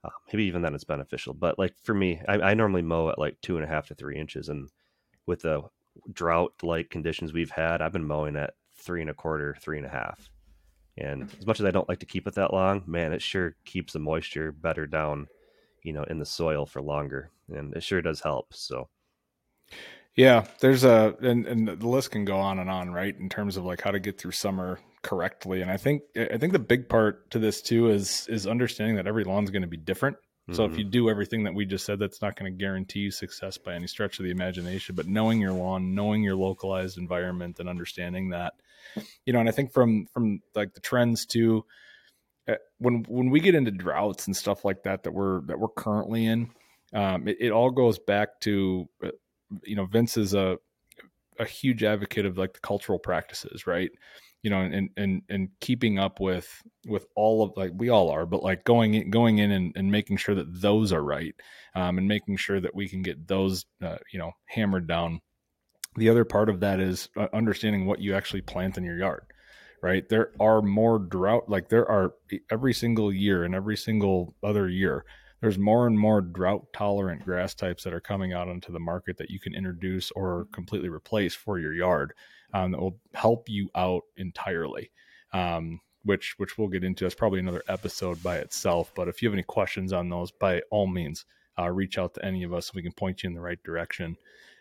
uh, 0.03 0.09
maybe 0.27 0.43
even 0.45 0.61
then 0.61 0.75
it's 0.75 0.83
beneficial. 0.83 1.33
But 1.33 1.57
like 1.57 1.75
for 1.81 1.93
me, 1.93 2.21
I, 2.27 2.33
I 2.35 2.53
normally 2.53 2.81
mow 2.81 3.09
at 3.09 3.19
like 3.19 3.39
two 3.41 3.55
and 3.55 3.65
a 3.65 3.67
half 3.67 3.87
to 3.87 3.95
three 3.95 4.17
inches, 4.17 4.49
and 4.49 4.69
with 5.25 5.41
the 5.41 5.63
drought-like 6.11 6.89
conditions 6.89 7.33
we've 7.33 7.51
had, 7.51 7.81
I've 7.81 7.93
been 7.93 8.07
mowing 8.07 8.35
at 8.35 8.53
three 8.75 9.01
and 9.01 9.09
a 9.09 9.13
quarter, 9.13 9.55
three 9.61 9.77
and 9.77 9.85
a 9.85 9.89
half. 9.89 10.29
And 10.97 11.29
as 11.39 11.45
much 11.45 11.59
as 11.59 11.65
I 11.65 11.71
don't 11.71 11.87
like 11.87 11.99
to 11.99 12.05
keep 12.05 12.27
it 12.27 12.35
that 12.35 12.53
long, 12.53 12.83
man, 12.85 13.13
it 13.13 13.21
sure 13.21 13.55
keeps 13.65 13.93
the 13.93 13.99
moisture 13.99 14.51
better 14.51 14.85
down, 14.85 15.27
you 15.83 15.93
know, 15.93 16.03
in 16.03 16.19
the 16.19 16.25
soil 16.25 16.65
for 16.65 16.81
longer, 16.81 17.31
and 17.49 17.73
it 17.75 17.83
sure 17.83 18.01
does 18.01 18.21
help. 18.21 18.53
So. 18.53 18.89
Yeah, 20.15 20.45
there's 20.59 20.83
a 20.83 21.15
and 21.21 21.45
and 21.45 21.67
the 21.67 21.87
list 21.87 22.11
can 22.11 22.25
go 22.25 22.37
on 22.37 22.59
and 22.59 22.69
on, 22.69 22.91
right? 22.91 23.17
In 23.17 23.29
terms 23.29 23.57
of 23.57 23.63
like 23.63 23.81
how 23.81 23.91
to 23.91 23.99
get 23.99 24.19
through 24.19 24.31
summer 24.31 24.79
correctly. 25.03 25.61
And 25.61 25.71
I 25.71 25.77
think 25.77 26.03
I 26.15 26.37
think 26.37 26.51
the 26.53 26.59
big 26.59 26.89
part 26.89 27.31
to 27.31 27.39
this 27.39 27.61
too 27.61 27.89
is 27.89 28.27
is 28.27 28.45
understanding 28.45 28.97
that 28.97 29.07
every 29.07 29.23
lawn's 29.23 29.51
going 29.51 29.61
to 29.61 29.67
be 29.67 29.77
different. 29.77 30.17
So 30.53 30.65
if 30.65 30.77
you 30.77 30.83
do 30.83 31.09
everything 31.09 31.45
that 31.45 31.53
we 31.53 31.65
just 31.65 31.85
said, 31.85 31.97
that's 31.97 32.21
not 32.21 32.35
going 32.35 32.51
to 32.51 32.57
guarantee 32.57 32.99
you 32.99 33.11
success 33.11 33.57
by 33.57 33.73
any 33.73 33.87
stretch 33.87 34.19
of 34.19 34.25
the 34.25 34.31
imagination. 34.31 34.95
But 34.95 35.07
knowing 35.07 35.39
your 35.39 35.53
lawn, 35.53 35.95
knowing 35.95 36.23
your 36.23 36.35
localized 36.35 36.97
environment, 36.97 37.61
and 37.61 37.69
understanding 37.69 38.31
that, 38.31 38.55
you 39.25 39.31
know, 39.31 39.39
and 39.39 39.47
I 39.47 39.53
think 39.53 39.71
from 39.71 40.07
from 40.07 40.41
like 40.53 40.73
the 40.73 40.81
trends 40.81 41.25
too, 41.25 41.63
uh, 42.49 42.55
when 42.79 43.05
when 43.07 43.29
we 43.29 43.39
get 43.39 43.55
into 43.55 43.71
droughts 43.71 44.27
and 44.27 44.35
stuff 44.35 44.65
like 44.65 44.83
that 44.83 45.03
that 45.03 45.13
we're 45.13 45.39
that 45.43 45.57
we're 45.57 45.69
currently 45.69 46.25
in, 46.25 46.49
um, 46.93 47.29
it, 47.29 47.37
it 47.39 47.51
all 47.51 47.71
goes 47.71 47.97
back 47.97 48.41
to, 48.41 48.89
uh, 49.05 49.11
you 49.63 49.75
know, 49.75 49.85
Vince 49.85 50.17
is 50.17 50.33
a 50.33 50.57
a 51.39 51.45
huge 51.45 51.83
advocate 51.83 52.25
of 52.25 52.37
like 52.37 52.53
the 52.53 52.59
cultural 52.59 52.99
practices, 52.99 53.65
right? 53.65 53.89
You 54.43 54.49
know, 54.49 54.59
and 54.59 54.89
and 54.97 55.21
and 55.29 55.49
keeping 55.59 55.99
up 55.99 56.19
with 56.19 56.61
with 56.87 57.05
all 57.15 57.43
of 57.43 57.53
like 57.55 57.71
we 57.75 57.89
all 57.89 58.09
are, 58.09 58.25
but 58.25 58.43
like 58.43 58.63
going 58.63 58.95
in, 58.95 59.09
going 59.09 59.37
in 59.37 59.51
and, 59.51 59.73
and 59.75 59.91
making 59.91 60.17
sure 60.17 60.35
that 60.35 60.61
those 60.61 60.91
are 60.91 61.03
right, 61.03 61.35
um, 61.75 61.97
and 61.97 62.07
making 62.07 62.37
sure 62.37 62.59
that 62.59 62.75
we 62.75 62.87
can 62.87 63.01
get 63.01 63.27
those, 63.27 63.65
uh, 63.83 63.97
you 64.11 64.19
know, 64.19 64.31
hammered 64.45 64.87
down. 64.87 65.21
The 65.95 66.09
other 66.09 66.25
part 66.25 66.49
of 66.49 66.61
that 66.61 66.79
is 66.79 67.09
uh, 67.17 67.27
understanding 67.33 67.85
what 67.85 67.99
you 67.99 68.15
actually 68.15 68.41
plant 68.41 68.77
in 68.77 68.83
your 68.83 68.97
yard, 68.97 69.25
right? 69.83 70.07
There 70.07 70.31
are 70.39 70.61
more 70.61 70.99
drought, 70.99 71.49
like 71.49 71.69
there 71.69 71.89
are 71.89 72.13
every 72.49 72.73
single 72.73 73.11
year 73.11 73.43
and 73.43 73.53
every 73.53 73.77
single 73.77 74.35
other 74.41 74.69
year, 74.69 75.05
there's 75.41 75.57
more 75.57 75.87
and 75.87 75.99
more 75.99 76.21
drought 76.21 76.67
tolerant 76.71 77.25
grass 77.25 77.53
types 77.53 77.83
that 77.83 77.93
are 77.93 77.99
coming 77.99 78.31
out 78.31 78.47
onto 78.47 78.71
the 78.71 78.79
market 78.79 79.17
that 79.17 79.31
you 79.31 79.39
can 79.39 79.55
introduce 79.55 80.11
or 80.11 80.47
completely 80.51 80.89
replace 80.89 81.33
for 81.33 81.59
your 81.59 81.73
yard 81.73 82.13
um, 82.53 82.71
that 82.71 82.79
will 82.79 82.99
help 83.13 83.49
you 83.49 83.69
out 83.75 84.03
entirely. 84.17 84.91
Um, 85.33 85.81
which 86.03 86.33
which 86.37 86.57
we'll 86.57 86.67
get 86.67 86.83
into. 86.83 87.05
That's 87.05 87.15
probably 87.15 87.39
another 87.39 87.63
episode 87.67 88.21
by 88.23 88.37
itself. 88.37 88.91
But 88.95 89.07
if 89.07 89.21
you 89.21 89.29
have 89.29 89.35
any 89.35 89.43
questions 89.43 89.93
on 89.93 90.09
those, 90.09 90.31
by 90.31 90.61
all 90.71 90.87
means, 90.87 91.25
uh, 91.59 91.69
reach 91.69 91.97
out 91.97 92.15
to 92.15 92.25
any 92.25 92.43
of 92.43 92.53
us. 92.53 92.73
We 92.73 92.81
can 92.81 92.91
point 92.91 93.21
you 93.21 93.29
in 93.29 93.35
the 93.35 93.41
right 93.41 93.61
direction, 93.63 94.17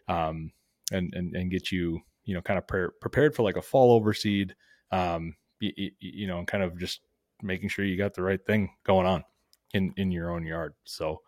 um, 0.09 0.53
and 0.93 1.15
and 1.15 1.35
and 1.35 1.51
get 1.51 1.73
you 1.73 2.01
you 2.25 2.35
know 2.35 2.43
kind 2.43 2.59
of 2.59 2.67
pre- 2.67 2.91
prepared 3.01 3.35
for 3.35 3.43
like 3.43 3.57
a 3.57 3.63
fall 3.63 3.99
overseed. 3.99 4.53
Um, 4.93 5.35
you, 5.61 5.91
you 5.99 6.27
know, 6.27 6.39
and 6.39 6.47
kind 6.47 6.63
of 6.63 6.79
just 6.79 7.01
making 7.43 7.71
sure 7.71 7.85
you 7.85 7.97
got 7.97 8.15
the 8.15 8.23
right 8.23 8.45
thing 8.45 8.71
going 8.85 9.07
on 9.07 9.25
in 9.73 9.95
in 9.97 10.11
your 10.11 10.31
own 10.31 10.45
yard. 10.45 10.75
So 10.85 11.23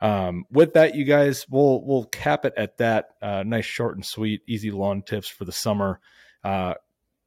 um, 0.00 0.44
with 0.50 0.74
that, 0.74 0.94
you 0.94 1.04
guys, 1.04 1.46
we'll 1.48 1.82
we'll 1.84 2.04
cap 2.04 2.44
it 2.44 2.54
at 2.56 2.78
that. 2.78 3.10
Uh, 3.22 3.42
nice, 3.44 3.64
short 3.64 3.96
and 3.96 4.04
sweet, 4.04 4.42
easy 4.46 4.70
lawn 4.70 5.02
tips 5.02 5.28
for 5.28 5.44
the 5.44 5.52
summer. 5.52 6.00
Uh, 6.44 6.74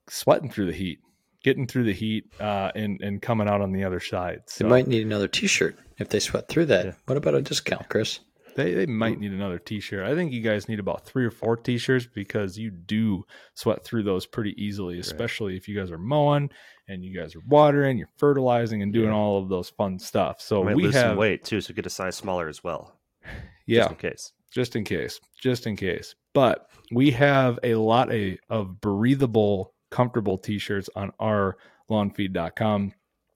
sweating 0.08 0.50
through 0.50 0.68
the 0.68 0.74
heat, 0.74 1.00
getting 1.44 1.68
through 1.68 1.86
the 1.86 1.94
heat, 1.94 2.26
uh, 2.40 2.72
and 2.76 3.02
and 3.02 3.22
coming 3.22 3.48
out 3.48 3.62
on 3.62 3.72
the 3.72 3.84
other 3.84 4.00
side. 4.00 4.42
They 4.46 4.64
So 4.64 4.68
might 4.68 4.88
need 4.88 5.06
another 5.06 5.28
T-shirt 5.28 5.78
if 5.98 6.10
they 6.10 6.20
sweat 6.20 6.48
through 6.48 6.66
that. 6.68 6.86
Yeah. 6.86 6.94
What 7.06 7.18
about 7.18 7.36
a 7.36 7.42
discount, 7.42 7.90
Chris? 7.90 8.20
They 8.56 8.74
they 8.74 8.86
might 8.86 9.20
need 9.20 9.32
another 9.32 9.60
T-shirt. 9.60 10.06
I 10.06 10.16
think 10.16 10.32
you 10.32 10.42
guys 10.42 10.68
need 10.68 10.80
about 10.80 11.06
three 11.06 11.26
or 11.26 11.32
four 11.32 11.56
T-shirts 11.58 12.08
because 12.14 12.58
you 12.58 12.72
do 12.72 13.26
sweat 13.54 13.84
through 13.84 14.04
those 14.04 14.26
pretty 14.26 14.54
easily, 14.64 15.00
especially 15.00 15.56
if 15.58 15.68
you 15.68 15.76
guys 15.78 15.92
are 15.92 15.98
mowing 15.98 16.50
and 16.88 17.04
you 17.04 17.18
guys 17.18 17.36
are 17.36 17.42
watering, 17.48 17.98
you're 17.98 18.10
fertilizing, 18.18 18.82
and 18.82 18.92
doing 18.94 19.10
Yeah. 19.10 19.16
all 19.16 19.42
of 19.42 19.50
those 19.50 19.70
fun 19.70 20.00
stuff. 20.00 20.42
So 20.42 20.64
might 20.64 20.76
we 20.76 20.84
lose 20.84 20.96
have 20.96 21.12
some 21.12 21.18
weight 21.18 21.44
too, 21.44 21.62
so 21.62 21.74
get 21.74 21.86
a 21.86 21.90
size 21.90 22.16
smaller 22.16 22.48
as 22.48 22.64
well. 22.64 23.00
yeah. 23.68 23.82
just 23.82 23.92
in 23.92 23.98
case. 23.98 24.32
just 24.52 24.76
in 24.76 24.84
case, 24.84 25.20
just 25.40 25.68
in 25.68 25.76
case. 25.76 26.16
But 26.34 26.68
we 26.92 27.12
have 27.12 27.60
a 27.64 27.76
lot 27.76 28.12
of, 28.14 28.38
of 28.50 28.82
breathable, 28.82 29.74
comfortable 29.92 30.38
t-shirts 30.38 30.90
on 30.96 31.12
our 31.20 31.58
lawnfeed.com. 31.90 32.94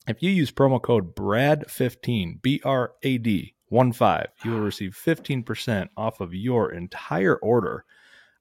If 0.07 0.21
you 0.21 0.31
use 0.31 0.51
promo 0.51 0.81
code 0.81 1.15
BRAD15, 1.15 2.41
B 2.41 2.59
R 2.63 2.93
A 3.03 3.17
D 3.17 3.55
1 3.73 3.91
5, 3.91 4.27
you 4.45 4.51
will 4.51 4.59
receive 4.59 4.91
15% 4.95 5.89
off 5.97 6.19
of 6.19 6.31
your 6.31 6.71
entire 6.71 7.37
order 7.37 7.85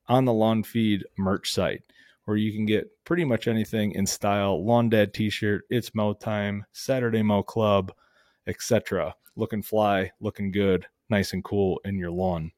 on 0.06 0.26
the 0.26 0.32
Lawn 0.32 0.62
Feed 0.62 1.06
merch 1.16 1.50
site, 1.50 1.80
where 2.26 2.36
you 2.36 2.52
can 2.52 2.66
get 2.66 2.90
pretty 3.06 3.24
much 3.24 3.48
anything 3.48 3.92
in 3.92 4.04
style 4.04 4.62
Lawn 4.62 4.90
Dad 4.90 5.14
t 5.14 5.30
shirt, 5.30 5.64
It's 5.70 5.94
Mow 5.94 6.12
Time, 6.12 6.66
Saturday 6.72 7.22
Mow 7.22 7.42
Club, 7.42 7.92
etc. 8.46 9.14
Looking 9.34 9.62
fly, 9.62 10.12
looking 10.20 10.52
good, 10.52 10.84
nice 11.08 11.32
and 11.32 11.42
cool 11.42 11.80
in 11.82 11.96
your 11.96 12.10
lawn. 12.10 12.52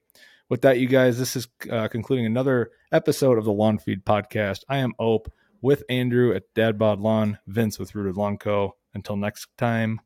With 0.48 0.62
that, 0.62 0.80
you 0.80 0.88
guys, 0.88 1.16
this 1.16 1.36
is 1.36 1.46
uh, 1.70 1.86
concluding 1.86 2.26
another 2.26 2.72
episode 2.90 3.38
of 3.38 3.44
the 3.44 3.52
Lawn 3.52 3.78
Feed 3.78 4.04
Podcast. 4.04 4.64
I 4.68 4.78
am 4.78 4.94
Ope 4.98 5.32
with 5.62 5.84
Andrew 5.88 6.34
at 6.34 6.52
Dad 6.54 6.76
Bod 6.76 6.98
Lawn, 6.98 7.38
Vince 7.46 7.78
with 7.78 7.94
Rooted 7.94 8.16
Lawn 8.16 8.36
Co. 8.36 8.74
Until 8.94 9.14
next 9.14 9.46
time, 9.56 10.00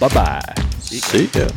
bye 0.00 0.08
bye. 0.08 0.54
See 0.78 1.28
ya. 1.38 1.50